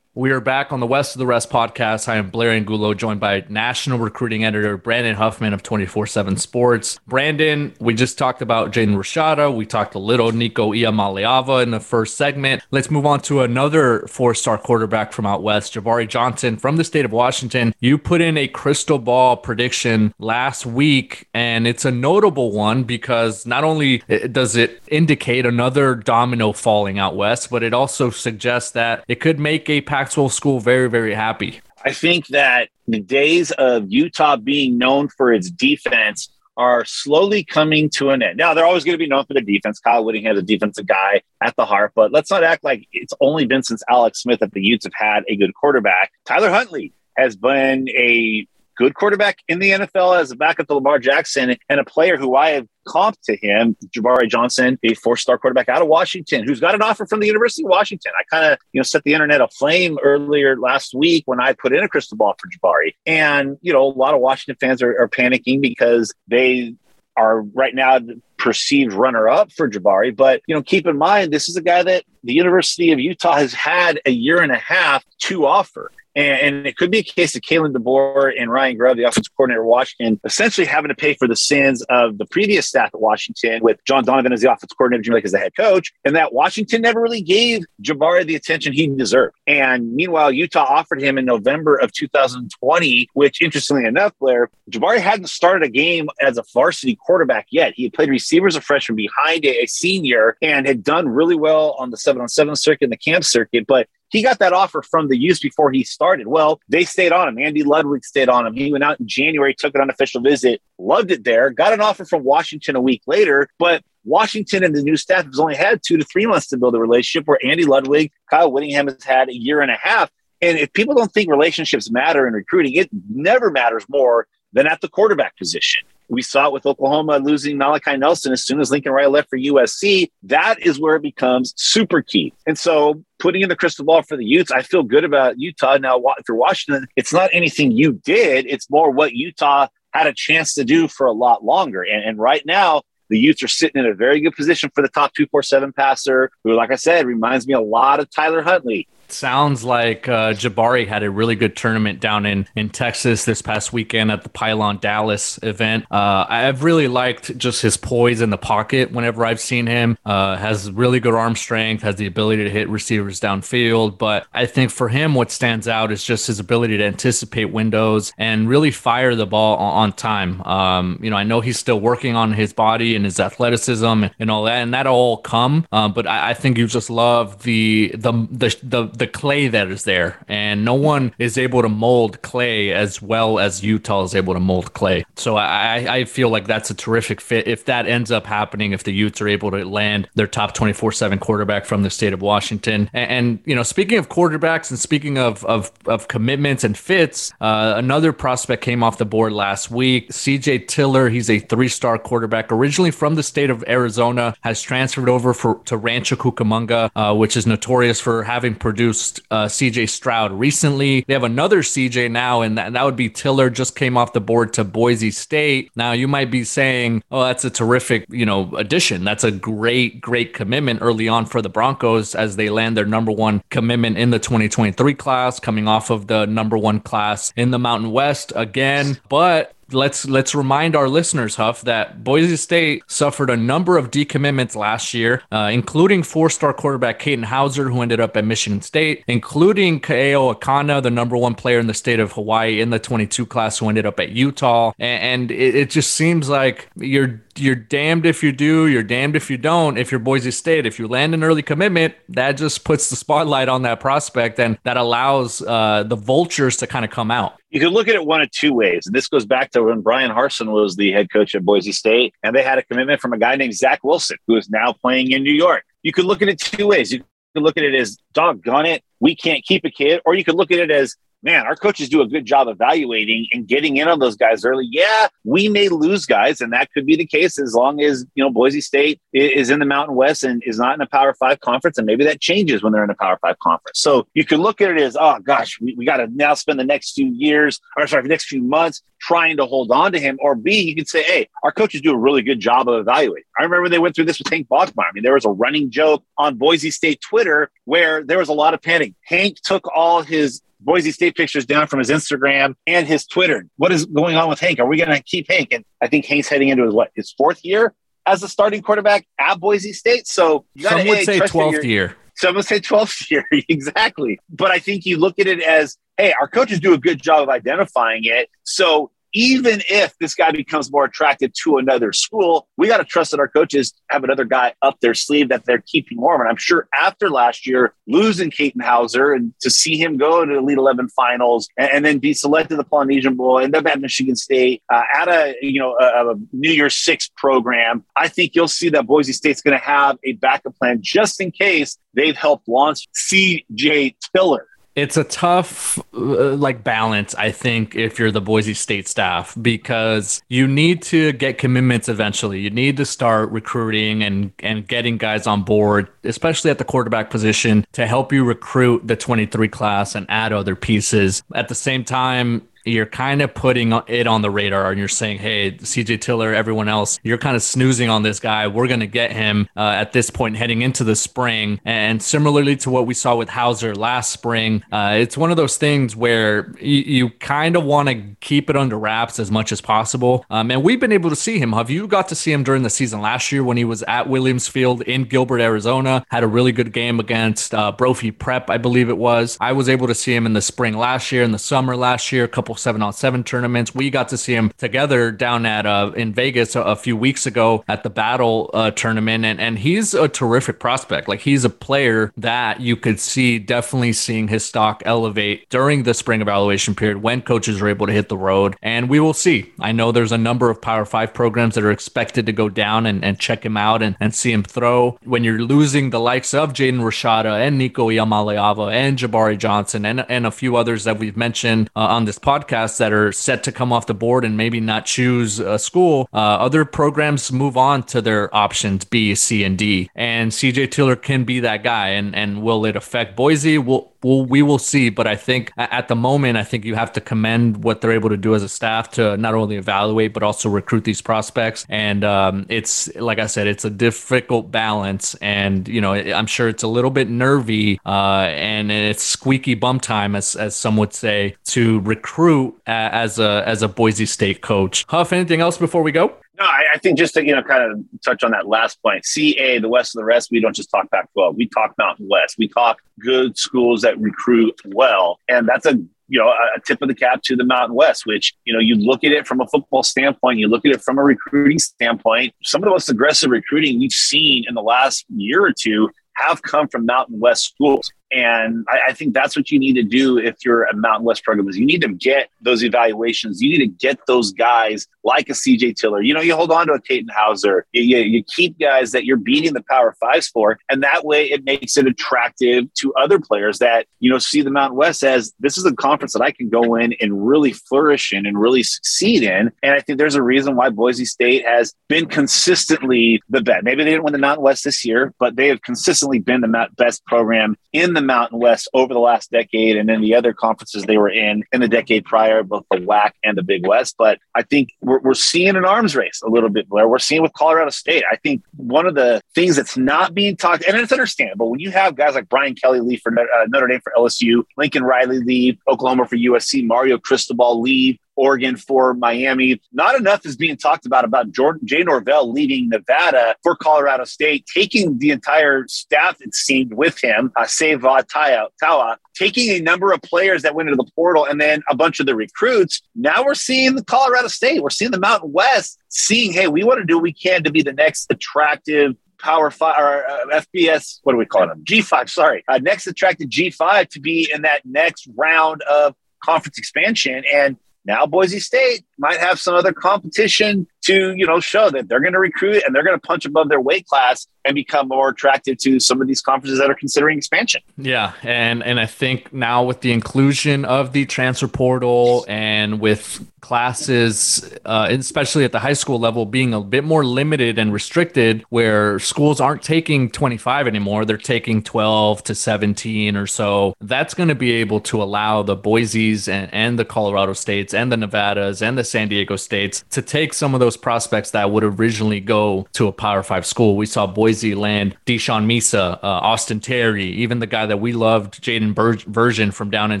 We 0.16 0.30
are 0.30 0.38
back 0.38 0.70
on 0.72 0.78
the 0.78 0.86
West 0.86 1.16
of 1.16 1.18
the 1.18 1.26
Rest 1.26 1.50
podcast. 1.50 2.06
I 2.06 2.14
am 2.14 2.30
Blair 2.30 2.50
Angulo, 2.50 2.94
joined 2.94 3.18
by 3.18 3.44
national 3.48 3.98
recruiting 3.98 4.44
editor 4.44 4.76
Brandon 4.76 5.16
Huffman 5.16 5.52
of 5.52 5.64
24 5.64 6.06
7 6.06 6.36
Sports. 6.36 7.00
Brandon, 7.08 7.74
we 7.80 7.94
just 7.94 8.16
talked 8.16 8.40
about 8.40 8.70
Jaden 8.70 8.94
Rashada. 8.94 9.52
We 9.52 9.66
talked 9.66 9.96
a 9.96 9.98
little 9.98 10.30
Nico 10.30 10.70
Iamaleava 10.70 11.64
in 11.64 11.72
the 11.72 11.80
first 11.80 12.16
segment. 12.16 12.62
Let's 12.70 12.92
move 12.92 13.06
on 13.06 13.22
to 13.22 13.40
another 13.40 14.06
four 14.06 14.36
star 14.36 14.56
quarterback 14.56 15.12
from 15.12 15.26
out 15.26 15.42
West, 15.42 15.74
Jabari 15.74 16.08
Johnson 16.08 16.58
from 16.58 16.76
the 16.76 16.84
state 16.84 17.04
of 17.04 17.10
Washington. 17.10 17.74
You 17.80 17.98
put 17.98 18.20
in 18.20 18.38
a 18.38 18.46
crystal 18.46 19.00
ball 19.00 19.36
prediction 19.36 20.14
last 20.20 20.64
week, 20.64 21.26
and 21.34 21.66
it's 21.66 21.84
a 21.84 21.90
notable 21.90 22.52
one 22.52 22.84
because 22.84 23.46
not 23.46 23.64
only 23.64 23.98
does 24.30 24.54
it 24.54 24.80
indicate 24.86 25.44
another 25.44 25.96
domino 25.96 26.52
falling 26.52 27.00
out 27.00 27.16
West, 27.16 27.50
but 27.50 27.64
it 27.64 27.74
also 27.74 28.10
suggests 28.10 28.70
that 28.70 29.04
it 29.08 29.16
could 29.16 29.40
make 29.40 29.68
a 29.68 29.80
pack 29.80 30.03
Pac-12 30.04 30.32
school 30.32 30.60
very, 30.60 30.90
very 30.90 31.14
happy? 31.14 31.60
I 31.82 31.92
think 31.92 32.26
that 32.26 32.68
the 32.86 33.00
days 33.00 33.52
of 33.52 33.90
Utah 33.90 34.36
being 34.36 34.76
known 34.76 35.08
for 35.08 35.32
its 35.32 35.50
defense 35.50 36.28
are 36.58 36.84
slowly 36.84 37.42
coming 37.42 37.88
to 37.88 38.10
an 38.10 38.22
end. 38.22 38.36
Now, 38.36 38.52
they're 38.52 38.66
always 38.66 38.84
going 38.84 38.94
to 38.94 38.98
be 38.98 39.08
known 39.08 39.24
for 39.24 39.32
their 39.32 39.42
defense. 39.42 39.80
Kyle 39.80 40.04
Whittingham, 40.04 40.36
a 40.36 40.42
defensive 40.42 40.86
guy 40.86 41.22
at 41.42 41.56
the 41.56 41.64
heart, 41.64 41.92
but 41.94 42.12
let's 42.12 42.30
not 42.30 42.44
act 42.44 42.62
like 42.62 42.86
it's 42.92 43.14
only 43.20 43.46
been 43.46 43.62
since 43.62 43.82
Alex 43.88 44.22
Smith 44.22 44.40
that 44.40 44.52
the 44.52 44.60
Utes 44.60 44.84
have 44.84 44.92
had 44.94 45.24
a 45.26 45.36
good 45.36 45.54
quarterback. 45.54 46.12
Tyler 46.26 46.50
Huntley 46.50 46.92
has 47.16 47.34
been 47.34 47.88
a 47.88 48.46
good 48.76 48.94
quarterback 48.94 49.38
in 49.48 49.58
the 49.58 49.70
NFL 49.70 50.20
as 50.20 50.30
a 50.30 50.36
backup 50.36 50.66
to 50.68 50.74
Lamar 50.74 50.98
Jackson 50.98 51.56
and 51.68 51.80
a 51.80 51.84
player 51.84 52.16
who 52.16 52.36
I 52.36 52.50
have 52.50 52.66
comped 52.86 53.20
to 53.24 53.36
him, 53.36 53.76
Jabari 53.86 54.28
Johnson, 54.28 54.78
a 54.82 54.94
four-star 54.94 55.38
quarterback 55.38 55.68
out 55.68 55.82
of 55.82 55.88
Washington, 55.88 56.44
who's 56.44 56.60
got 56.60 56.74
an 56.74 56.82
offer 56.82 57.06
from 57.06 57.20
the 57.20 57.26
University 57.26 57.64
of 57.64 57.70
Washington. 57.70 58.12
I 58.18 58.24
kind 58.24 58.52
of, 58.52 58.58
you 58.72 58.78
know, 58.78 58.82
set 58.82 59.04
the 59.04 59.14
internet 59.14 59.40
aflame 59.40 59.98
earlier 60.02 60.58
last 60.58 60.94
week 60.94 61.24
when 61.26 61.40
I 61.40 61.52
put 61.52 61.74
in 61.74 61.82
a 61.82 61.88
crystal 61.88 62.16
ball 62.16 62.34
for 62.38 62.48
Jabari. 62.48 62.92
And, 63.06 63.56
you 63.62 63.72
know, 63.72 63.84
a 63.84 63.88
lot 63.88 64.14
of 64.14 64.20
Washington 64.20 64.56
fans 64.60 64.82
are, 64.82 65.00
are 65.00 65.08
panicking 65.08 65.60
because 65.60 66.12
they 66.28 66.74
are 67.16 67.42
right 67.42 67.74
now 67.74 68.00
perceived 68.44 68.92
runner 68.92 69.26
up 69.26 69.50
for 69.50 69.70
Jabari. 69.70 70.14
But, 70.14 70.42
you 70.46 70.54
know, 70.54 70.62
keep 70.62 70.86
in 70.86 70.98
mind, 70.98 71.32
this 71.32 71.48
is 71.48 71.56
a 71.56 71.62
guy 71.62 71.82
that 71.82 72.04
the 72.22 72.34
University 72.34 72.92
of 72.92 73.00
Utah 73.00 73.36
has 73.36 73.54
had 73.54 74.00
a 74.04 74.10
year 74.10 74.42
and 74.42 74.52
a 74.52 74.58
half 74.58 75.02
to 75.22 75.46
offer. 75.46 75.90
And, 76.16 76.66
it 76.66 76.76
could 76.76 76.90
be 76.90 76.98
a 76.98 77.02
case 77.02 77.34
of 77.34 77.42
Kalen 77.42 77.72
DeBoer 77.74 78.32
and 78.38 78.50
Ryan 78.50 78.76
Grubb, 78.76 78.96
the 78.96 79.02
offensive 79.02 79.34
coordinator 79.36 79.62
of 79.62 79.66
Washington, 79.66 80.20
essentially 80.24 80.66
having 80.66 80.88
to 80.88 80.94
pay 80.94 81.14
for 81.14 81.26
the 81.26 81.36
sins 81.36 81.82
of 81.88 82.18
the 82.18 82.24
previous 82.26 82.68
staff 82.68 82.90
at 82.94 83.00
Washington 83.00 83.60
with 83.62 83.78
John 83.84 84.04
Donovan 84.04 84.32
as 84.32 84.40
the 84.40 84.52
offensive 84.52 84.76
coordinator, 84.78 85.02
Jim 85.02 85.14
Lake 85.14 85.24
as 85.24 85.32
the 85.32 85.38
head 85.38 85.56
coach, 85.56 85.92
and 86.04 86.14
that 86.14 86.32
Washington 86.32 86.82
never 86.82 87.00
really 87.00 87.20
gave 87.20 87.64
Jabari 87.82 88.24
the 88.24 88.36
attention 88.36 88.72
he 88.72 88.86
deserved. 88.86 89.36
And 89.46 89.92
meanwhile, 89.94 90.30
Utah 90.30 90.64
offered 90.68 91.02
him 91.02 91.18
in 91.18 91.24
November 91.24 91.76
of 91.76 91.92
2020, 91.92 93.08
which 93.14 93.42
interestingly 93.42 93.84
enough, 93.84 94.12
Blair, 94.20 94.50
Jabari 94.70 94.98
hadn't 94.98 95.26
started 95.26 95.66
a 95.66 95.70
game 95.70 96.08
as 96.20 96.38
a 96.38 96.44
varsity 96.52 96.96
quarterback 96.96 97.46
yet. 97.50 97.74
He 97.74 97.82
had 97.84 97.92
played 97.92 98.08
receiver 98.08 98.33
as 98.46 98.56
a 98.56 98.60
freshman 98.60 98.96
behind 98.96 99.44
a, 99.44 99.62
a 99.62 99.66
senior 99.66 100.36
and 100.42 100.66
had 100.66 100.82
done 100.82 101.08
really 101.08 101.36
well 101.36 101.76
on 101.78 101.90
the 101.90 101.96
seven 101.96 102.22
on 102.22 102.28
seven 102.28 102.56
circuit 102.56 102.84
and 102.84 102.92
the 102.92 102.96
camp 102.96 103.24
circuit, 103.24 103.66
but 103.66 103.88
he 104.10 104.22
got 104.22 104.38
that 104.38 104.52
offer 104.52 104.82
from 104.82 105.08
the 105.08 105.18
Utes 105.18 105.40
before 105.40 105.72
he 105.72 105.82
started. 105.82 106.28
Well, 106.28 106.60
they 106.68 106.84
stayed 106.84 107.12
on 107.12 107.28
him. 107.28 107.38
Andy 107.38 107.64
Ludwig 107.64 108.04
stayed 108.04 108.28
on 108.28 108.46
him. 108.46 108.54
He 108.54 108.70
went 108.70 108.84
out 108.84 109.00
in 109.00 109.08
January, 109.08 109.54
took 109.54 109.74
an 109.74 109.80
unofficial 109.80 110.20
visit, 110.20 110.62
loved 110.78 111.10
it 111.10 111.24
there, 111.24 111.50
got 111.50 111.72
an 111.72 111.80
offer 111.80 112.04
from 112.04 112.22
Washington 112.22 112.76
a 112.76 112.80
week 112.80 113.02
later, 113.06 113.48
but 113.58 113.82
Washington 114.04 114.62
and 114.62 114.74
the 114.74 114.82
new 114.82 114.96
staff 114.96 115.24
has 115.24 115.40
only 115.40 115.56
had 115.56 115.80
two 115.82 115.96
to 115.96 116.04
three 116.04 116.26
months 116.26 116.46
to 116.48 116.56
build 116.56 116.74
a 116.74 116.78
relationship 116.78 117.26
where 117.26 117.44
Andy 117.44 117.64
Ludwig, 117.64 118.12
Kyle 118.30 118.52
Whittingham 118.52 118.86
has 118.86 119.02
had 119.02 119.28
a 119.28 119.34
year 119.34 119.60
and 119.60 119.70
a 119.70 119.76
half. 119.76 120.10
And 120.40 120.58
if 120.58 120.72
people 120.74 120.94
don't 120.94 121.12
think 121.12 121.30
relationships 121.30 121.90
matter 121.90 122.26
in 122.28 122.34
recruiting, 122.34 122.74
it 122.74 122.90
never 123.08 123.50
matters 123.50 123.84
more 123.88 124.26
than 124.52 124.66
at 124.66 124.80
the 124.80 124.88
quarterback 124.88 125.36
position. 125.36 125.84
We 126.08 126.22
saw 126.22 126.46
it 126.46 126.52
with 126.52 126.66
Oklahoma 126.66 127.18
losing 127.18 127.56
Malachi 127.56 127.96
Nelson 127.96 128.32
as 128.32 128.44
soon 128.44 128.60
as 128.60 128.70
Lincoln 128.70 128.92
Riley 128.92 129.12
left 129.12 129.30
for 129.30 129.38
USC. 129.38 130.10
That 130.24 130.60
is 130.60 130.78
where 130.78 130.96
it 130.96 131.02
becomes 131.02 131.54
super 131.56 132.02
key. 132.02 132.32
And 132.46 132.58
so 132.58 133.02
putting 133.18 133.42
in 133.42 133.48
the 133.48 133.56
crystal 133.56 133.84
ball 133.84 134.02
for 134.02 134.16
the 134.16 134.24
Utes, 134.24 134.50
I 134.50 134.62
feel 134.62 134.82
good 134.82 135.04
about 135.04 135.38
Utah. 135.38 135.78
Now, 135.78 136.02
if 136.18 136.28
you're 136.28 136.36
Washington, 136.36 136.86
it's 136.96 137.12
not 137.12 137.30
anything 137.32 137.72
you 137.72 137.94
did, 138.04 138.46
it's 138.46 138.70
more 138.70 138.90
what 138.90 139.12
Utah 139.12 139.68
had 139.92 140.06
a 140.06 140.12
chance 140.12 140.54
to 140.54 140.64
do 140.64 140.88
for 140.88 141.06
a 141.06 141.12
lot 141.12 141.44
longer. 141.44 141.82
And, 141.82 142.04
and 142.04 142.18
right 142.18 142.44
now, 142.44 142.82
the 143.10 143.18
Utes 143.18 143.42
are 143.42 143.48
sitting 143.48 143.82
in 143.82 143.90
a 143.90 143.94
very 143.94 144.20
good 144.20 144.34
position 144.34 144.70
for 144.74 144.82
the 144.82 144.88
top 144.88 145.14
247 145.14 145.72
passer, 145.72 146.30
who, 146.42 146.52
like 146.54 146.72
I 146.72 146.76
said, 146.76 147.06
reminds 147.06 147.46
me 147.46 147.54
a 147.54 147.60
lot 147.60 148.00
of 148.00 148.10
Tyler 148.10 148.42
Huntley. 148.42 148.88
Sounds 149.14 149.64
like 149.64 150.08
uh, 150.08 150.32
Jabari 150.32 150.86
had 150.86 151.02
a 151.02 151.10
really 151.10 151.36
good 151.36 151.56
tournament 151.56 152.00
down 152.00 152.26
in, 152.26 152.46
in 152.54 152.68
Texas 152.68 153.24
this 153.24 153.40
past 153.40 153.72
weekend 153.72 154.10
at 154.10 154.22
the 154.22 154.28
Pylon 154.28 154.78
Dallas 154.78 155.38
event. 155.42 155.86
Uh, 155.90 156.26
I've 156.28 156.64
really 156.64 156.88
liked 156.88 157.36
just 157.38 157.62
his 157.62 157.76
poise 157.76 158.20
in 158.20 158.30
the 158.30 158.38
pocket 158.38 158.92
whenever 158.92 159.24
I've 159.24 159.40
seen 159.40 159.66
him. 159.66 159.96
Uh, 160.04 160.36
has 160.36 160.70
really 160.70 161.00
good 161.00 161.14
arm 161.14 161.36
strength, 161.36 161.82
has 161.82 161.96
the 161.96 162.06
ability 162.06 162.44
to 162.44 162.50
hit 162.50 162.68
receivers 162.68 163.20
downfield. 163.20 163.98
But 163.98 164.26
I 164.34 164.46
think 164.46 164.70
for 164.70 164.88
him, 164.88 165.14
what 165.14 165.30
stands 165.30 165.68
out 165.68 165.92
is 165.92 166.04
just 166.04 166.26
his 166.26 166.40
ability 166.40 166.76
to 166.78 166.84
anticipate 166.84 167.46
windows 167.46 168.12
and 168.18 168.48
really 168.48 168.70
fire 168.70 169.14
the 169.14 169.26
ball 169.26 169.56
on, 169.56 169.84
on 169.84 169.92
time. 169.92 170.42
Um, 170.42 170.98
you 171.02 171.10
know, 171.10 171.16
I 171.16 171.22
know 171.22 171.40
he's 171.40 171.58
still 171.58 171.80
working 171.80 172.16
on 172.16 172.32
his 172.32 172.52
body 172.52 172.96
and 172.96 173.04
his 173.04 173.20
athleticism 173.20 173.84
and, 173.84 174.10
and 174.18 174.30
all 174.30 174.44
that, 174.44 174.62
and 174.62 174.74
that'll 174.74 174.94
all 174.94 175.16
come. 175.18 175.66
Um, 175.72 175.92
but 175.92 176.06
I, 176.06 176.30
I 176.30 176.34
think 176.34 176.58
you 176.58 176.66
just 176.66 176.90
love 176.90 177.42
the, 177.42 177.92
the 177.94 178.12
the 178.30 178.56
the 178.62 178.86
the 178.86 179.03
clay 179.06 179.48
that 179.48 179.68
is 179.70 179.84
there, 179.84 180.18
and 180.28 180.64
no 180.64 180.74
one 180.74 181.14
is 181.18 181.38
able 181.38 181.62
to 181.62 181.68
mold 181.68 182.22
clay 182.22 182.72
as 182.72 183.00
well 183.02 183.38
as 183.38 183.62
Utah 183.64 184.04
is 184.04 184.14
able 184.14 184.34
to 184.34 184.40
mold 184.40 184.72
clay. 184.74 185.04
So 185.16 185.36
I 185.36 185.86
I 185.88 186.04
feel 186.04 186.28
like 186.28 186.46
that's 186.46 186.70
a 186.70 186.74
terrific 186.74 187.20
fit 187.20 187.46
if 187.46 187.64
that 187.66 187.86
ends 187.86 188.10
up 188.10 188.26
happening. 188.26 188.72
If 188.72 188.84
the 188.84 188.92
Utes 188.92 189.20
are 189.20 189.28
able 189.28 189.50
to 189.50 189.64
land 189.64 190.08
their 190.14 190.26
top 190.26 190.54
twenty 190.54 190.72
four 190.72 190.92
seven 190.92 191.18
quarterback 191.18 191.64
from 191.64 191.82
the 191.82 191.90
state 191.90 192.12
of 192.12 192.22
Washington, 192.22 192.90
and, 192.92 193.10
and, 193.10 193.38
you 193.44 193.54
know, 193.54 193.62
speaking 193.62 193.98
of 193.98 194.08
quarterbacks 194.08 194.70
and 194.70 194.78
speaking 194.78 195.18
of 195.18 195.44
of, 195.44 195.72
of 195.86 196.08
commitments 196.08 196.64
and 196.64 196.76
fits, 196.76 197.32
uh, 197.40 197.74
another 197.76 198.12
prospect 198.12 198.62
came 198.62 198.82
off 198.82 198.98
the 198.98 199.04
board 199.04 199.32
last 199.32 199.70
week. 199.70 200.12
C.J. 200.12 200.60
Tiller, 200.60 201.08
he's 201.08 201.30
a 201.30 201.38
three 201.38 201.68
star 201.68 201.98
quarterback 201.98 202.50
originally 202.50 202.90
from 202.90 203.14
the 203.14 203.22
state 203.22 203.50
of 203.50 203.64
Arizona, 203.68 204.34
has 204.42 204.62
transferred 204.62 205.08
over 205.08 205.34
for 205.34 205.60
to 205.64 205.76
Rancho 205.76 206.16
Cucamonga, 206.16 206.90
uh, 206.94 207.14
which 207.14 207.36
is 207.36 207.46
notorious 207.46 208.00
for 208.00 208.22
having 208.22 208.54
produced 208.54 208.83
uh, 208.90 209.46
CJ 209.46 209.88
Stroud 209.88 210.32
recently. 210.32 211.04
They 211.06 211.12
have 211.14 211.24
another 211.24 211.62
CJ 211.62 212.10
now, 212.10 212.42
and 212.42 212.58
that, 212.58 212.66
and 212.68 212.76
that 212.76 212.84
would 212.84 212.96
be 212.96 213.08
Tiller. 213.08 213.50
Just 213.50 213.76
came 213.76 213.96
off 213.96 214.12
the 214.12 214.20
board 214.20 214.52
to 214.54 214.64
Boise 214.64 215.10
State. 215.10 215.70
Now 215.76 215.92
you 215.92 216.08
might 216.08 216.30
be 216.30 216.44
saying, 216.44 217.02
"Oh, 217.10 217.24
that's 217.24 217.44
a 217.44 217.50
terrific, 217.50 218.06
you 218.08 218.26
know, 218.26 218.54
addition. 218.56 219.04
That's 219.04 219.24
a 219.24 219.30
great, 219.30 220.00
great 220.00 220.34
commitment 220.34 220.80
early 220.82 221.08
on 221.08 221.26
for 221.26 221.42
the 221.42 221.48
Broncos 221.48 222.14
as 222.14 222.36
they 222.36 222.50
land 222.50 222.76
their 222.76 222.86
number 222.86 223.12
one 223.12 223.42
commitment 223.50 223.98
in 223.98 224.10
the 224.10 224.18
2023 224.18 224.94
class, 224.94 225.40
coming 225.40 225.68
off 225.68 225.90
of 225.90 226.06
the 226.06 226.26
number 226.26 226.58
one 226.58 226.80
class 226.80 227.32
in 227.36 227.50
the 227.50 227.58
Mountain 227.58 227.90
West 227.90 228.32
again." 228.34 228.98
But 229.08 229.54
let's 229.74 230.06
let's 230.06 230.34
remind 230.34 230.76
our 230.76 230.88
listeners, 230.88 231.36
Huff, 231.36 231.62
that 231.62 232.04
Boise 232.04 232.36
State 232.36 232.82
suffered 232.86 233.30
a 233.30 233.36
number 233.36 233.76
of 233.76 233.90
decommitments 233.90 234.56
last 234.56 234.94
year, 234.94 235.22
uh, 235.32 235.50
including 235.52 236.02
four-star 236.02 236.52
quarterback 236.52 236.98
Katin 236.98 237.24
Houser, 237.24 237.68
who 237.68 237.82
ended 237.82 238.00
up 238.00 238.16
at 238.16 238.24
Michigan 238.24 238.62
State, 238.62 239.04
including 239.06 239.80
Ka'eo 239.80 240.34
Akana, 240.34 240.82
the 240.82 240.90
number 240.90 241.16
one 241.16 241.34
player 241.34 241.58
in 241.58 241.66
the 241.66 241.74
state 241.74 242.00
of 242.00 242.12
Hawaii 242.12 242.60
in 242.60 242.70
the 242.70 242.78
22 242.78 243.26
class, 243.26 243.58
who 243.58 243.68
ended 243.68 243.86
up 243.86 244.00
at 244.00 244.10
Utah. 244.10 244.72
And, 244.78 245.02
and 245.22 245.30
it, 245.30 245.54
it 245.54 245.70
just 245.70 245.92
seems 245.94 246.28
like 246.28 246.68
you're 246.76 247.20
you're 247.36 247.54
damned 247.54 248.06
if 248.06 248.22
you 248.22 248.32
do, 248.32 248.66
you're 248.66 248.82
damned 248.82 249.16
if 249.16 249.30
you 249.30 249.36
don't. 249.36 249.76
If 249.76 249.90
you're 249.90 249.98
Boise 249.98 250.30
State, 250.30 250.66
if 250.66 250.78
you 250.78 250.88
land 250.88 251.14
an 251.14 251.24
early 251.24 251.42
commitment, 251.42 251.94
that 252.10 252.32
just 252.32 252.64
puts 252.64 252.90
the 252.90 252.96
spotlight 252.96 253.48
on 253.48 253.62
that 253.62 253.80
prospect 253.80 254.38
and 254.38 254.58
that 254.64 254.76
allows 254.76 255.42
uh, 255.42 255.84
the 255.84 255.96
vultures 255.96 256.56
to 256.58 256.66
kind 256.66 256.84
of 256.84 256.90
come 256.90 257.10
out. 257.10 257.34
You 257.50 257.60
could 257.60 257.72
look 257.72 257.88
at 257.88 257.94
it 257.94 258.04
one 258.04 258.20
of 258.20 258.30
two 258.30 258.52
ways. 258.52 258.86
And 258.86 258.94
this 258.94 259.08
goes 259.08 259.26
back 259.26 259.50
to 259.52 259.62
when 259.64 259.80
Brian 259.80 260.10
Harsin 260.10 260.52
was 260.52 260.76
the 260.76 260.92
head 260.92 261.12
coach 261.12 261.34
at 261.34 261.44
Boise 261.44 261.72
State, 261.72 262.14
and 262.22 262.34
they 262.34 262.42
had 262.42 262.58
a 262.58 262.62
commitment 262.64 263.00
from 263.00 263.12
a 263.12 263.18
guy 263.18 263.36
named 263.36 263.54
Zach 263.54 263.82
Wilson, 263.84 264.16
who 264.26 264.36
is 264.36 264.50
now 264.50 264.72
playing 264.72 265.12
in 265.12 265.22
New 265.22 265.32
York. 265.32 265.64
You 265.82 265.92
could 265.92 266.04
look 266.04 266.22
at 266.22 266.28
it 266.28 266.38
two 266.38 266.66
ways. 266.66 266.92
You 266.92 267.04
could 267.34 267.42
look 267.42 267.56
at 267.56 267.64
it 267.64 267.74
as 267.74 267.96
doggone 268.12 268.66
it, 268.66 268.82
we 269.00 269.14
can't 269.14 269.44
keep 269.44 269.64
a 269.64 269.70
kid, 269.70 270.00
or 270.04 270.14
you 270.14 270.24
could 270.24 270.34
look 270.34 270.50
at 270.50 270.58
it 270.58 270.70
as 270.70 270.96
man, 271.24 271.46
our 271.46 271.56
coaches 271.56 271.88
do 271.88 272.02
a 272.02 272.06
good 272.06 272.26
job 272.26 272.48
evaluating 272.48 273.26
and 273.32 273.48
getting 273.48 273.78
in 273.78 273.88
on 273.88 273.98
those 273.98 274.16
guys 274.16 274.44
early. 274.44 274.68
Yeah, 274.70 275.08
we 275.24 275.48
may 275.48 275.68
lose 275.68 276.04
guys, 276.06 276.40
and 276.40 276.52
that 276.52 276.70
could 276.72 276.86
be 276.86 276.96
the 276.96 277.06
case 277.06 277.38
as 277.38 277.54
long 277.54 277.80
as 277.80 278.04
you 278.14 278.22
know 278.22 278.30
Boise 278.30 278.60
State 278.60 279.00
is 279.12 279.50
in 279.50 279.58
the 279.58 279.66
Mountain 279.66 279.96
West 279.96 280.22
and 280.22 280.42
is 280.46 280.58
not 280.58 280.74
in 280.74 280.80
a 280.80 280.86
Power 280.86 281.14
Five 281.14 281.40
conference, 281.40 281.78
and 281.78 281.86
maybe 281.86 282.04
that 282.04 282.20
changes 282.20 282.62
when 282.62 282.72
they're 282.72 282.84
in 282.84 282.90
a 282.90 282.94
Power 282.94 283.18
Five 283.20 283.38
conference. 283.38 283.80
So 283.80 284.06
you 284.14 284.24
can 284.24 284.40
look 284.40 284.60
at 284.60 284.70
it 284.70 284.80
as, 284.80 284.96
oh 285.00 285.18
gosh, 285.20 285.58
we, 285.60 285.74
we 285.74 285.86
got 285.86 285.96
to 285.96 286.06
now 286.08 286.34
spend 286.34 286.60
the 286.60 286.64
next 286.64 286.92
few 286.92 287.06
years, 287.06 287.60
or 287.76 287.86
sorry, 287.86 288.04
next 288.04 288.26
few 288.26 288.42
months 288.42 288.82
trying 289.00 289.36
to 289.36 289.46
hold 289.46 289.70
on 289.70 289.92
to 289.92 289.98
him. 289.98 290.18
Or 290.20 290.34
B, 290.34 290.62
you 290.62 290.74
could 290.74 290.88
say, 290.88 291.02
hey, 291.02 291.28
our 291.42 291.52
coaches 291.52 291.80
do 291.80 291.92
a 291.92 291.96
really 291.96 292.22
good 292.22 292.40
job 292.40 292.68
of 292.68 292.80
evaluating. 292.80 293.24
I 293.38 293.42
remember 293.42 293.68
they 293.68 293.78
went 293.78 293.94
through 293.94 294.06
this 294.06 294.18
with 294.18 294.28
Hank 294.28 294.48
Bachmeier. 294.48 294.88
I 294.88 294.92
mean, 294.92 295.02
there 295.02 295.14
was 295.14 295.24
a 295.24 295.30
running 295.30 295.70
joke 295.70 296.04
on 296.16 296.36
Boise 296.36 296.70
State 296.70 297.00
Twitter 297.00 297.50
where 297.64 298.02
there 298.02 298.18
was 298.18 298.28
a 298.28 298.32
lot 298.32 298.54
of 298.54 298.62
panic. 298.62 298.94
Hank 299.04 299.40
took 299.42 299.68
all 299.74 300.02
his 300.02 300.40
Boise 300.64 300.92
State 300.92 301.14
pictures 301.14 301.46
down 301.46 301.66
from 301.66 301.78
his 301.78 301.90
Instagram 301.90 302.54
and 302.66 302.86
his 302.86 303.06
Twitter. 303.06 303.46
What 303.56 303.72
is 303.72 303.84
going 303.86 304.16
on 304.16 304.28
with 304.28 304.40
Hank? 304.40 304.58
Are 304.58 304.66
we 304.66 304.76
going 304.76 304.90
to 304.90 305.02
keep 305.02 305.30
Hank? 305.30 305.48
And 305.52 305.64
I 305.82 305.88
think 305.88 306.06
Hank's 306.06 306.28
heading 306.28 306.48
into 306.48 306.64
his 306.64 306.74
what 306.74 306.90
his 306.94 307.12
fourth 307.12 307.44
year 307.44 307.74
as 308.06 308.22
a 308.22 308.28
starting 308.28 308.62
quarterback 308.62 309.06
at 309.18 309.38
Boise 309.38 309.72
State. 309.72 310.06
So 310.06 310.44
you 310.54 310.68
some 310.68 310.86
would 310.86 311.04
say 311.04 311.20
twelfth 311.20 311.64
year. 311.64 311.96
Some 312.16 312.36
would 312.36 312.44
say 312.44 312.60
twelfth 312.60 313.06
year 313.10 313.24
exactly. 313.30 314.18
But 314.30 314.50
I 314.50 314.58
think 314.58 314.86
you 314.86 314.98
look 314.98 315.18
at 315.18 315.26
it 315.26 315.40
as, 315.40 315.76
hey, 315.96 316.14
our 316.20 316.28
coaches 316.28 316.60
do 316.60 316.74
a 316.74 316.78
good 316.78 317.02
job 317.02 317.22
of 317.22 317.28
identifying 317.28 318.04
it. 318.04 318.30
So 318.42 318.90
even 319.14 319.62
if 319.70 319.96
this 319.98 320.14
guy 320.14 320.32
becomes 320.32 320.70
more 320.70 320.84
attracted 320.84 321.34
to 321.44 321.56
another 321.56 321.92
school, 321.92 322.48
we 322.56 322.66
got 322.66 322.78
to 322.78 322.84
trust 322.84 323.12
that 323.12 323.20
our 323.20 323.28
coaches 323.28 323.72
have 323.88 324.02
another 324.02 324.24
guy 324.24 324.52
up 324.60 324.78
their 324.80 324.92
sleeve 324.92 325.28
that 325.28 325.44
they're 325.44 325.62
keeping 325.66 326.00
warm. 326.00 326.20
And 326.20 326.28
I'm 326.28 326.36
sure 326.36 326.68
after 326.74 327.08
last 327.08 327.46
year, 327.46 327.74
losing 327.86 328.30
Katin 328.30 328.60
Houser 328.60 329.12
and 329.12 329.32
to 329.40 329.50
see 329.50 329.76
him 329.76 329.96
go 329.96 330.24
to 330.24 330.32
the 330.32 330.38
Elite 330.38 330.58
11 330.58 330.88
finals 330.88 331.48
and, 331.56 331.70
and 331.70 331.84
then 331.84 331.98
be 331.98 332.12
selected 332.12 332.56
the 332.56 332.64
Polynesian 332.64 333.14
Bowl, 333.14 333.38
end 333.38 333.54
up 333.54 333.66
at 333.66 333.80
Michigan 333.80 334.16
State, 334.16 334.62
uh, 334.72 334.82
at 334.94 335.08
a, 335.08 335.36
you 335.40 335.60
know, 335.60 335.76
a, 335.80 336.10
a 336.10 336.14
New 336.32 336.50
Year's 336.50 336.74
Six 336.74 337.08
program, 337.16 337.84
I 337.96 338.08
think 338.08 338.34
you'll 338.34 338.48
see 338.48 338.68
that 338.70 338.86
Boise 338.86 339.12
State's 339.12 339.40
going 339.40 339.56
to 339.56 339.64
have 339.64 339.96
a 340.04 340.12
backup 340.12 340.56
plan 340.58 340.80
just 340.82 341.20
in 341.20 341.30
case 341.30 341.78
they've 341.94 342.16
helped 342.16 342.48
launch 342.48 342.88
CJ 342.94 343.94
Tiller 344.14 344.48
it's 344.76 344.96
a 344.96 345.04
tough 345.04 345.78
uh, 345.94 346.34
like 346.34 346.64
balance 346.64 347.14
i 347.14 347.30
think 347.30 347.74
if 347.74 347.98
you're 347.98 348.10
the 348.10 348.20
boise 348.20 348.54
state 348.54 348.88
staff 348.88 349.36
because 349.40 350.22
you 350.28 350.46
need 350.46 350.82
to 350.82 351.12
get 351.12 351.38
commitments 351.38 351.88
eventually. 351.88 352.40
You 352.40 352.50
need 352.50 352.76
to 352.78 352.86
start 352.86 353.30
recruiting 353.30 354.02
and 354.02 354.32
and 354.40 354.66
getting 354.66 354.96
guys 354.96 355.26
on 355.26 355.42
board 355.42 355.88
especially 356.04 356.50
at 356.50 356.58
the 356.58 356.64
quarterback 356.64 357.10
position 357.10 357.66
to 357.72 357.86
help 357.86 358.12
you 358.12 358.24
recruit 358.24 358.86
the 358.86 358.96
23 358.96 359.48
class 359.48 359.94
and 359.94 360.06
add 360.08 360.32
other 360.32 360.54
pieces. 360.56 361.22
At 361.34 361.48
the 361.48 361.54
same 361.54 361.84
time 361.84 362.46
you're 362.64 362.86
kind 362.86 363.22
of 363.22 363.34
putting 363.34 363.72
it 363.86 364.06
on 364.06 364.22
the 364.22 364.30
radar 364.30 364.70
and 364.70 364.78
you're 364.78 364.88
saying, 364.88 365.18
hey, 365.18 365.52
CJ 365.52 366.00
Tiller, 366.00 366.32
everyone 366.32 366.68
else, 366.68 366.98
you're 367.02 367.18
kind 367.18 367.36
of 367.36 367.42
snoozing 367.42 367.90
on 367.90 368.02
this 368.02 368.20
guy. 368.20 368.46
We're 368.46 368.68
going 368.68 368.80
to 368.80 368.86
get 368.86 369.12
him 369.12 369.48
uh, 369.56 369.60
at 369.60 369.92
this 369.92 370.10
point 370.10 370.36
heading 370.36 370.62
into 370.62 370.84
the 370.84 370.96
spring. 370.96 371.60
And 371.64 372.02
similarly 372.02 372.56
to 372.56 372.70
what 372.70 372.86
we 372.86 372.94
saw 372.94 373.16
with 373.16 373.28
Houser 373.28 373.74
last 373.74 374.12
spring, 374.12 374.62
uh, 374.72 374.94
it's 374.98 375.16
one 375.16 375.30
of 375.30 375.36
those 375.36 375.56
things 375.56 375.94
where 375.94 376.52
you, 376.60 376.82
you 376.82 377.10
kind 377.10 377.56
of 377.56 377.64
want 377.64 377.88
to 377.88 378.02
keep 378.20 378.48
it 378.48 378.56
under 378.56 378.78
wraps 378.78 379.18
as 379.18 379.30
much 379.30 379.52
as 379.52 379.60
possible. 379.60 380.24
Um, 380.30 380.50
and 380.50 380.62
we've 380.62 380.80
been 380.80 380.92
able 380.92 381.10
to 381.10 381.16
see 381.16 381.38
him. 381.38 381.52
Have 381.52 381.70
you 381.70 381.86
got 381.86 382.08
to 382.08 382.14
see 382.14 382.32
him 382.32 382.42
during 382.42 382.62
the 382.62 382.70
season 382.70 383.00
last 383.00 383.30
year 383.30 383.44
when 383.44 383.56
he 383.56 383.64
was 383.64 383.82
at 383.84 384.08
Williams 384.08 384.48
Field 384.48 384.82
in 384.82 385.04
Gilbert, 385.04 385.40
Arizona? 385.40 386.04
Had 386.10 386.24
a 386.24 386.28
really 386.28 386.52
good 386.52 386.72
game 386.72 386.98
against 387.00 387.54
uh, 387.54 387.72
Brophy 387.72 388.10
Prep, 388.10 388.48
I 388.48 388.56
believe 388.56 388.88
it 388.88 388.98
was. 388.98 389.36
I 389.40 389.52
was 389.52 389.68
able 389.68 389.86
to 389.86 389.94
see 389.94 390.14
him 390.14 390.26
in 390.26 390.32
the 390.32 390.42
spring 390.42 390.74
last 390.76 391.12
year, 391.12 391.22
in 391.22 391.32
the 391.32 391.38
summer 391.38 391.76
last 391.76 392.10
year, 392.12 392.24
a 392.24 392.28
couple 392.28 392.53
couple 392.54 392.62
seven 392.62 392.82
on 392.82 392.92
seven 392.92 393.24
tournaments. 393.24 393.74
We 393.74 393.90
got 393.90 394.08
to 394.08 394.16
see 394.16 394.34
him 394.34 394.52
together 394.58 395.10
down 395.10 395.44
at 395.44 395.66
uh, 395.66 395.92
in 395.96 396.12
Vegas 396.12 396.54
a, 396.54 396.62
a, 396.62 396.76
few 396.76 396.96
weeks 396.96 397.26
ago 397.26 397.64
at 397.66 397.82
the 397.82 397.90
Battle 397.90 398.50
uh, 398.54 398.70
tournament, 398.70 399.24
and 399.24 399.40
and 399.40 399.58
he's 399.58 399.94
a 399.94 400.08
terrific 400.08 400.60
prospect. 400.60 401.08
Like 401.08 401.20
he's 401.20 401.44
a 401.44 401.50
player 401.50 402.12
that 402.16 402.60
you 402.60 402.76
could 402.76 403.00
see 403.00 403.38
definitely 403.38 403.92
seeing 403.92 404.28
his 404.28 404.44
stock 404.44 404.82
elevate 404.84 405.48
during 405.50 405.82
the 405.82 405.94
spring 405.94 406.20
evaluation 406.20 406.74
period 406.74 407.02
when 407.02 407.22
coaches 407.22 407.60
are 407.60 407.68
able 407.68 407.86
to 407.86 407.92
hit 407.92 408.08
the 408.08 408.16
road, 408.16 408.56
and 408.62 408.88
we 408.88 409.00
will 409.00 409.14
see. 409.14 409.52
I 409.60 409.72
know 409.72 409.90
there's 409.90 410.12
a 410.12 410.18
number 410.18 410.50
of 410.50 410.62
Power 410.62 410.84
Five 410.84 411.12
programs 411.12 411.56
that 411.56 411.64
are 411.64 411.72
expected 411.72 412.26
to 412.26 412.32
go 412.32 412.48
down 412.48 412.86
and, 412.86 413.04
and 413.04 413.18
check 413.18 413.44
him 413.44 413.56
out 413.56 413.82
and, 413.82 413.96
and 413.98 414.14
see 414.14 414.32
him 414.32 414.44
throw. 414.44 414.98
When 415.02 415.24
you're 415.24 415.40
losing 415.40 415.90
the 415.90 416.00
likes 416.00 416.34
of 416.34 416.52
Jaden 416.52 416.80
Rashada 416.80 417.46
and 417.46 417.58
Nico 417.58 417.88
Iamaleava 417.88 418.72
and 418.72 418.98
Jabari 418.98 419.38
Johnson 419.38 419.84
and 419.84 420.04
and 420.08 420.26
a 420.26 420.30
few 420.30 420.56
others 420.56 420.84
that 420.84 420.98
we've 420.98 421.16
mentioned 421.16 421.70
uh, 421.74 421.80
on 421.80 422.04
this 422.04 422.18
podcast 422.18 422.43
podcasts 422.44 422.78
that 422.78 422.92
are 422.92 423.12
set 423.12 423.42
to 423.44 423.52
come 423.52 423.72
off 423.72 423.86
the 423.86 423.94
board 423.94 424.24
and 424.24 424.36
maybe 424.36 424.60
not 424.60 424.86
choose 424.86 425.38
a 425.38 425.58
school, 425.58 426.08
uh, 426.12 426.16
other 426.16 426.64
programs 426.64 427.32
move 427.32 427.56
on 427.56 427.82
to 427.84 428.00
their 428.00 428.34
options 428.34 428.84
B, 428.84 429.14
C, 429.14 429.44
and 429.44 429.58
D. 429.58 429.90
And 429.94 430.32
CJ 430.32 430.70
Tiller 430.70 430.96
can 430.96 431.24
be 431.24 431.40
that 431.40 431.62
guy. 431.62 431.88
And 431.88 432.14
and 432.14 432.42
will 432.42 432.64
it 432.64 432.76
affect 432.76 433.16
Boise? 433.16 433.58
Well, 433.58 433.93
we'll, 434.04 434.24
we 434.24 434.42
will 434.42 434.58
see. 434.58 434.90
But 434.90 435.06
I 435.06 435.16
think 435.16 435.52
at 435.56 435.88
the 435.88 435.96
moment, 435.96 436.36
I 436.36 436.44
think 436.44 436.64
you 436.64 436.74
have 436.74 436.92
to 436.92 437.00
commend 437.00 437.64
what 437.64 437.80
they're 437.80 437.92
able 437.92 438.10
to 438.10 438.16
do 438.16 438.34
as 438.34 438.42
a 438.42 438.48
staff 438.48 438.90
to 438.92 439.16
not 439.16 439.34
only 439.34 439.56
evaluate 439.56 440.12
but 440.12 440.22
also 440.22 440.48
recruit 440.48 440.84
these 440.84 441.00
prospects. 441.00 441.66
And 441.68 442.04
um, 442.04 442.46
it's 442.48 442.94
like 442.96 443.18
I 443.18 443.26
said, 443.26 443.46
it's 443.46 443.64
a 443.64 443.70
difficult 443.70 444.50
balance, 444.50 445.14
and 445.16 445.66
you 445.66 445.80
know, 445.80 445.94
I'm 445.94 446.26
sure 446.26 446.48
it's 446.48 446.62
a 446.62 446.68
little 446.68 446.90
bit 446.90 447.08
nervy 447.08 447.80
uh, 447.86 448.28
and 448.30 448.70
it's 448.70 449.02
squeaky 449.02 449.54
bum 449.54 449.80
time, 449.80 450.14
as 450.14 450.36
as 450.36 450.54
some 450.54 450.76
would 450.76 450.92
say, 450.92 451.36
to 451.46 451.80
recruit 451.80 452.54
as 452.66 453.18
a 453.18 453.42
as 453.46 453.62
a 453.62 453.68
Boise 453.68 454.06
State 454.06 454.40
coach. 454.40 454.84
Huff, 454.88 455.12
anything 455.12 455.40
else 455.40 455.58
before 455.58 455.82
we 455.82 455.92
go? 455.92 456.14
No, 456.36 456.44
I, 456.44 456.64
I, 456.74 456.78
think 456.78 456.98
just 456.98 457.14
to 457.14 457.24
you 457.24 457.34
know 457.34 457.42
kind 457.42 457.70
of 457.70 457.84
touch 458.04 458.24
on 458.24 458.32
that 458.32 458.48
last 458.48 458.82
point. 458.82 459.04
CA, 459.04 459.58
the 459.60 459.68
West 459.68 459.94
of 459.94 460.00
the 460.00 460.04
rest, 460.04 460.30
we 460.32 460.40
don't 460.40 460.54
just 460.54 460.68
talk 460.68 460.90
Pac-12. 460.90 461.36
We 461.36 461.48
talk 461.48 461.74
Mountain 461.78 462.08
West. 462.08 462.36
We 462.38 462.48
talk 462.48 462.78
good 462.98 463.38
schools 463.38 463.82
that 463.82 463.98
recruit 464.00 464.60
well, 464.66 465.20
and 465.28 465.48
that's 465.48 465.64
a 465.64 465.74
you 466.08 466.18
know 466.18 466.28
a 466.28 466.60
tip 466.60 466.82
of 466.82 466.88
the 466.88 466.94
cap 466.94 467.22
to 467.22 467.36
the 467.36 467.44
Mountain 467.44 467.76
West. 467.76 468.04
Which 468.04 468.34
you 468.44 468.52
know 468.52 468.58
you 468.58 468.74
look 468.74 469.04
at 469.04 469.12
it 469.12 469.28
from 469.28 469.40
a 469.40 469.46
football 469.46 469.84
standpoint, 469.84 470.40
you 470.40 470.48
look 470.48 470.66
at 470.66 470.72
it 470.72 470.82
from 470.82 470.98
a 470.98 471.02
recruiting 471.04 471.60
standpoint. 471.60 472.34
Some 472.42 472.62
of 472.62 472.64
the 472.64 472.70
most 472.70 472.88
aggressive 472.88 473.30
recruiting 473.30 473.78
we've 473.78 473.92
seen 473.92 474.44
in 474.48 474.54
the 474.54 474.62
last 474.62 475.04
year 475.14 475.44
or 475.44 475.52
two 475.52 475.88
have 476.16 476.42
come 476.42 476.66
from 476.66 476.86
Mountain 476.86 477.20
West 477.20 477.44
schools. 477.44 477.92
And 478.14 478.64
I, 478.68 478.90
I, 478.90 478.92
think 478.92 479.12
that's 479.12 479.34
what 479.34 479.50
you 479.50 479.58
need 479.58 479.74
to 479.74 479.82
do 479.82 480.18
if 480.18 480.36
you're 480.44 480.64
a 480.64 480.76
Mountain 480.76 481.04
West 481.04 481.24
program 481.24 481.48
is 481.48 481.58
you 481.58 481.66
need 481.66 481.82
to 481.82 481.88
get 481.88 482.28
those 482.40 482.62
evaluations. 482.62 483.42
You 483.42 483.50
need 483.50 483.66
to 483.66 483.66
get 483.66 483.98
those 484.06 484.32
guys 484.32 484.86
like 485.02 485.28
a 485.28 485.32
CJ 485.32 485.74
Tiller. 485.74 486.00
You 486.00 486.14
know, 486.14 486.20
you 486.20 486.36
hold 486.36 486.52
on 486.52 486.68
to 486.68 486.74
a 486.74 486.80
Katin 486.80 487.08
Houser. 487.08 487.66
You, 487.72 487.82
you, 487.82 487.98
you 487.98 488.22
keep 488.22 488.56
guys 488.60 488.92
that 488.92 489.04
you're 489.04 489.16
beating 489.16 489.52
the 489.52 489.64
Power 489.68 489.96
Fives 489.98 490.28
for, 490.28 490.60
and 490.70 490.80
that 490.84 491.04
way 491.04 491.24
it 491.24 491.44
makes 491.44 491.76
it 491.76 491.88
attractive 491.88 492.72
to 492.74 492.94
other 492.94 493.18
players 493.18 493.58
that 493.58 493.86
you 493.98 494.10
know 494.10 494.18
see 494.18 494.42
the 494.42 494.50
Mountain 494.50 494.76
West 494.76 495.02
as 495.02 495.32
this 495.40 495.58
is 495.58 495.66
a 495.66 495.74
conference 495.74 496.12
that 496.12 496.22
I 496.22 496.30
can 496.30 496.48
go 496.48 496.76
in 496.76 496.94
and 497.00 497.26
really 497.26 497.52
flourish 497.52 498.12
in 498.12 498.26
and 498.26 498.40
really 498.40 498.62
succeed 498.62 499.24
in. 499.24 499.50
And 499.64 499.74
I 499.74 499.80
think 499.80 499.98
there's 499.98 500.14
a 500.14 500.22
reason 500.22 500.54
why 500.54 500.70
Boise 500.70 501.04
State 501.04 501.44
has 501.44 501.74
been 501.88 502.06
consistently 502.06 503.20
the 503.28 503.40
best. 503.40 503.64
Maybe 503.64 503.82
they 503.82 503.90
didn't 503.90 504.04
win 504.04 504.12
the 504.12 504.20
Mountain 504.20 504.44
West 504.44 504.62
this 504.62 504.84
year, 504.84 505.12
but 505.18 505.34
they 505.34 505.48
have 505.48 505.62
consistently 505.62 506.20
been 506.20 506.42
the 506.42 506.68
best 506.76 507.04
program 507.06 507.56
in 507.72 507.94
the 507.94 508.03
Mountain 508.06 508.38
West 508.38 508.68
over 508.74 508.92
the 508.92 509.00
last 509.00 509.30
decade 509.30 509.76
and 509.76 509.90
in 509.90 510.00
the 510.00 510.14
other 510.14 510.32
conferences 510.32 510.84
they 510.84 510.98
were 510.98 511.08
in 511.08 511.44
in 511.52 511.60
the 511.60 511.68
decade 511.68 512.04
prior, 512.04 512.42
both 512.42 512.64
the 512.70 512.78
WAC 512.78 513.12
and 513.22 513.36
the 513.36 513.42
Big 513.42 513.66
West. 513.66 513.94
But 513.98 514.18
I 514.34 514.42
think 514.42 514.70
we're, 514.80 515.00
we're 515.00 515.14
seeing 515.14 515.56
an 515.56 515.64
arms 515.64 515.96
race 515.96 516.20
a 516.24 516.28
little 516.28 516.50
bit, 516.50 516.68
Blair. 516.68 516.88
We're 516.88 516.98
seeing 516.98 517.22
with 517.22 517.32
Colorado 517.32 517.70
State. 517.70 518.04
I 518.10 518.16
think 518.16 518.42
one 518.56 518.86
of 518.86 518.94
the 518.94 519.20
things 519.34 519.56
that's 519.56 519.76
not 519.76 520.14
being 520.14 520.36
talked, 520.36 520.64
and 520.64 520.76
it's 520.76 520.92
understandable, 520.92 521.50
when 521.50 521.60
you 521.60 521.70
have 521.70 521.96
guys 521.96 522.14
like 522.14 522.28
Brian 522.28 522.54
Kelly 522.54 522.80
leave 522.80 523.00
for 523.00 523.12
uh, 523.18 523.46
Notre 523.48 523.66
Dame 523.66 523.80
for 523.82 523.92
LSU, 523.96 524.44
Lincoln 524.56 524.84
Riley 524.84 525.20
leave, 525.20 525.58
Oklahoma 525.68 526.06
for 526.06 526.16
USC, 526.16 526.66
Mario 526.66 526.98
Cristobal 526.98 527.60
leave, 527.60 527.98
Oregon 528.16 528.56
for 528.56 528.94
Miami. 528.94 529.60
Not 529.72 529.94
enough 529.96 530.24
is 530.26 530.36
being 530.36 530.56
talked 530.56 530.86
about 530.86 531.04
about 531.04 531.30
Jordan 531.30 531.66
Jay 531.66 531.82
Norvell 531.82 532.32
leaving 532.32 532.68
Nevada 532.68 533.36
for 533.42 533.56
Colorado 533.56 534.04
State, 534.04 534.46
taking 534.52 534.98
the 534.98 535.10
entire 535.10 535.66
staff 535.68 536.20
it 536.20 536.34
seemed 536.34 536.74
with 536.74 537.02
him, 537.02 537.32
uh, 537.36 537.46
save 537.46 537.80
Taua, 537.80 538.96
taking 539.14 539.50
a 539.50 539.60
number 539.60 539.92
of 539.92 540.02
players 540.02 540.42
that 540.42 540.54
went 540.54 540.68
into 540.68 540.82
the 540.82 540.90
portal 540.94 541.24
and 541.24 541.40
then 541.40 541.62
a 541.68 541.76
bunch 541.76 542.00
of 542.00 542.06
the 542.06 542.14
recruits. 542.14 542.82
Now 542.94 543.24
we're 543.24 543.34
seeing 543.34 543.76
the 543.76 543.84
Colorado 543.84 544.28
State, 544.28 544.62
we're 544.62 544.70
seeing 544.70 544.90
the 544.90 545.00
Mountain 545.00 545.32
West, 545.32 545.78
seeing 545.88 546.32
hey, 546.32 546.48
we 546.48 546.64
want 546.64 546.78
to 546.78 546.84
do 546.84 546.96
what 546.96 547.02
we 547.02 547.12
can 547.12 547.42
to 547.44 547.50
be 547.50 547.62
the 547.62 547.72
next 547.72 548.06
attractive 548.10 548.96
Power 549.18 549.50
Five 549.50 549.76
or 549.78 550.06
uh, 550.06 550.40
FBS. 550.40 551.00
What 551.02 551.12
do 551.12 551.18
we 551.18 551.24
call 551.24 551.46
them? 551.46 551.62
G 551.64 551.80
five. 551.80 552.10
Sorry, 552.10 552.44
uh, 552.48 552.58
next 552.58 552.86
attracted 552.86 553.30
G 553.30 553.50
five 553.50 553.88
to 553.90 554.00
be 554.00 554.30
in 554.32 554.42
that 554.42 554.66
next 554.66 555.08
round 555.16 555.62
of 555.62 555.94
conference 556.22 556.58
expansion. 556.58 557.24
And 557.32 557.56
now 557.84 558.06
Boise 558.06 558.40
State 558.40 558.84
might 558.98 559.18
have 559.18 559.40
some 559.40 559.54
other 559.54 559.72
competition 559.72 560.66
to, 560.82 561.14
you 561.16 561.26
know, 561.26 561.40
show 561.40 561.70
that 561.70 561.88
they're 561.88 562.00
going 562.00 562.12
to 562.12 562.18
recruit 562.18 562.62
and 562.64 562.74
they're 562.74 562.84
going 562.84 562.98
to 562.98 563.06
punch 563.06 563.24
above 563.24 563.48
their 563.48 563.60
weight 563.60 563.86
class 563.86 564.26
and 564.44 564.54
become 564.54 564.88
more 564.88 565.08
attractive 565.08 565.56
to 565.58 565.80
some 565.80 566.02
of 566.02 566.06
these 566.06 566.20
conferences 566.20 566.58
that 566.58 566.70
are 566.70 566.74
considering 566.74 567.16
expansion. 567.16 567.62
Yeah, 567.78 568.12
and 568.22 568.62
and 568.62 568.78
I 568.78 568.86
think 568.86 569.32
now 569.32 569.64
with 569.64 569.80
the 569.80 569.92
inclusion 569.92 570.64
of 570.64 570.92
the 570.92 571.06
transfer 571.06 571.48
portal 571.48 572.26
and 572.28 572.80
with 572.80 573.26
classes, 573.40 574.54
uh, 574.64 574.88
especially 574.90 575.44
at 575.44 575.52
the 575.52 575.58
high 575.58 575.74
school 575.74 575.98
level, 575.98 576.24
being 576.24 576.54
a 576.54 576.60
bit 576.60 576.82
more 576.82 577.04
limited 577.04 577.58
and 577.58 577.72
restricted, 577.72 578.42
where 578.48 578.98
schools 578.98 579.40
aren't 579.40 579.62
taking 579.62 580.10
25 580.10 580.66
anymore, 580.66 581.04
they're 581.04 581.18
taking 581.18 581.62
12 581.62 582.24
to 582.24 582.34
17 582.34 583.16
or 583.16 583.26
so. 583.26 583.74
That's 583.80 584.14
going 584.14 584.30
to 584.30 584.34
be 584.34 584.52
able 584.52 584.80
to 584.80 585.02
allow 585.02 585.42
the 585.42 585.56
Boise's 585.56 586.26
and, 586.26 586.52
and 586.54 586.78
the 586.78 586.86
Colorado 586.86 587.34
States 587.34 587.74
and 587.74 587.92
the 587.92 587.98
Nevadas 587.98 588.62
and 588.62 588.78
the 588.78 588.83
San 588.84 589.08
Diego 589.08 589.36
States 589.36 589.84
to 589.90 590.02
take 590.02 590.34
some 590.34 590.54
of 590.54 590.60
those 590.60 590.76
prospects 590.76 591.30
that 591.32 591.50
would 591.50 591.64
originally 591.64 592.20
go 592.20 592.66
to 592.72 592.88
a 592.88 592.92
Power 592.92 593.22
Five 593.22 593.46
school. 593.46 593.76
We 593.76 593.86
saw 593.86 594.06
Boise 594.06 594.54
land 594.54 594.96
Deshaun 595.06 595.46
Misa, 595.46 595.94
uh, 595.94 595.98
Austin 596.02 596.60
Terry, 596.60 597.06
even 597.06 597.38
the 597.38 597.46
guy 597.46 597.66
that 597.66 597.80
we 597.80 597.92
loved, 597.92 598.42
Jaden 598.42 598.74
Ber- 598.74 598.96
Version 599.06 599.50
from 599.50 599.70
down 599.70 599.90
in 599.90 600.00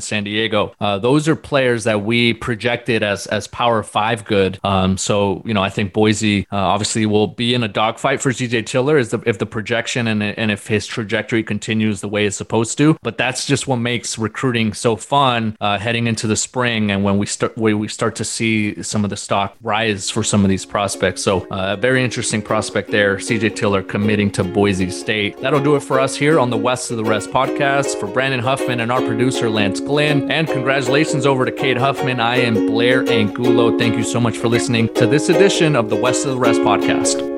San 0.00 0.24
Diego. 0.24 0.74
Uh, 0.80 0.98
those 0.98 1.28
are 1.28 1.36
players 1.36 1.84
that 1.84 2.02
we 2.02 2.34
projected 2.34 3.02
as 3.02 3.26
as 3.26 3.46
Power 3.46 3.82
Five 3.82 4.24
good. 4.24 4.58
Um, 4.64 4.96
so 4.96 5.42
you 5.44 5.54
know, 5.54 5.62
I 5.62 5.70
think 5.70 5.92
Boise 5.92 6.46
uh, 6.52 6.56
obviously 6.56 7.06
will 7.06 7.28
be 7.28 7.54
in 7.54 7.62
a 7.62 7.68
dogfight 7.68 8.20
for 8.20 8.30
CJ 8.30 8.66
Tiller 8.66 8.98
is 8.98 9.10
the, 9.10 9.20
if 9.26 9.38
the 9.38 9.46
projection 9.46 10.06
and 10.06 10.22
and 10.22 10.50
if 10.50 10.66
his 10.66 10.86
trajectory 10.86 11.42
continues 11.42 12.00
the 12.00 12.08
way 12.08 12.26
it's 12.26 12.36
supposed 12.36 12.78
to. 12.78 12.96
But 13.02 13.18
that's 13.18 13.46
just 13.46 13.66
what 13.66 13.76
makes 13.76 14.18
recruiting 14.18 14.72
so 14.72 14.96
fun 14.96 15.56
uh, 15.60 15.78
heading 15.78 16.06
into 16.06 16.26
the 16.26 16.36
spring 16.36 16.90
and 16.90 17.04
when 17.04 17.18
we 17.18 17.26
start 17.26 17.56
when 17.56 17.78
we 17.78 17.88
start 17.88 18.16
to 18.16 18.24
see 18.24 18.73
some 18.82 19.04
of 19.04 19.10
the 19.10 19.16
stock 19.16 19.56
rise 19.62 20.10
for 20.10 20.22
some 20.22 20.44
of 20.44 20.48
these 20.48 20.64
prospects. 20.64 21.22
So 21.22 21.42
uh, 21.50 21.74
a 21.74 21.76
very 21.76 22.02
interesting 22.02 22.42
prospect 22.42 22.90
there. 22.90 23.16
CJ 23.16 23.56
Tiller 23.56 23.82
committing 23.82 24.30
to 24.32 24.44
Boise 24.44 24.90
State. 24.90 25.38
That'll 25.38 25.62
do 25.62 25.76
it 25.76 25.80
for 25.82 26.00
us 26.00 26.16
here 26.16 26.38
on 26.38 26.50
the 26.50 26.56
West 26.56 26.90
of 26.90 26.96
the 26.96 27.04
Rest 27.04 27.30
podcast. 27.30 27.98
For 27.98 28.06
Brandon 28.06 28.40
Huffman 28.40 28.80
and 28.80 28.90
our 28.90 29.00
producer 29.00 29.50
Lance 29.50 29.80
Glenn, 29.80 30.30
and 30.30 30.48
congratulations 30.48 31.26
over 31.26 31.44
to 31.44 31.52
Cade 31.52 31.76
Huffman. 31.76 32.20
I 32.20 32.36
am 32.36 32.66
Blair 32.66 33.08
Angulo. 33.08 33.78
Thank 33.78 33.96
you 33.96 34.04
so 34.04 34.20
much 34.20 34.36
for 34.36 34.48
listening 34.48 34.92
to 34.94 35.06
this 35.06 35.28
edition 35.28 35.76
of 35.76 35.90
the 35.90 35.96
West 35.96 36.24
of 36.24 36.32
the 36.32 36.38
Rest 36.38 36.60
podcast. 36.60 37.33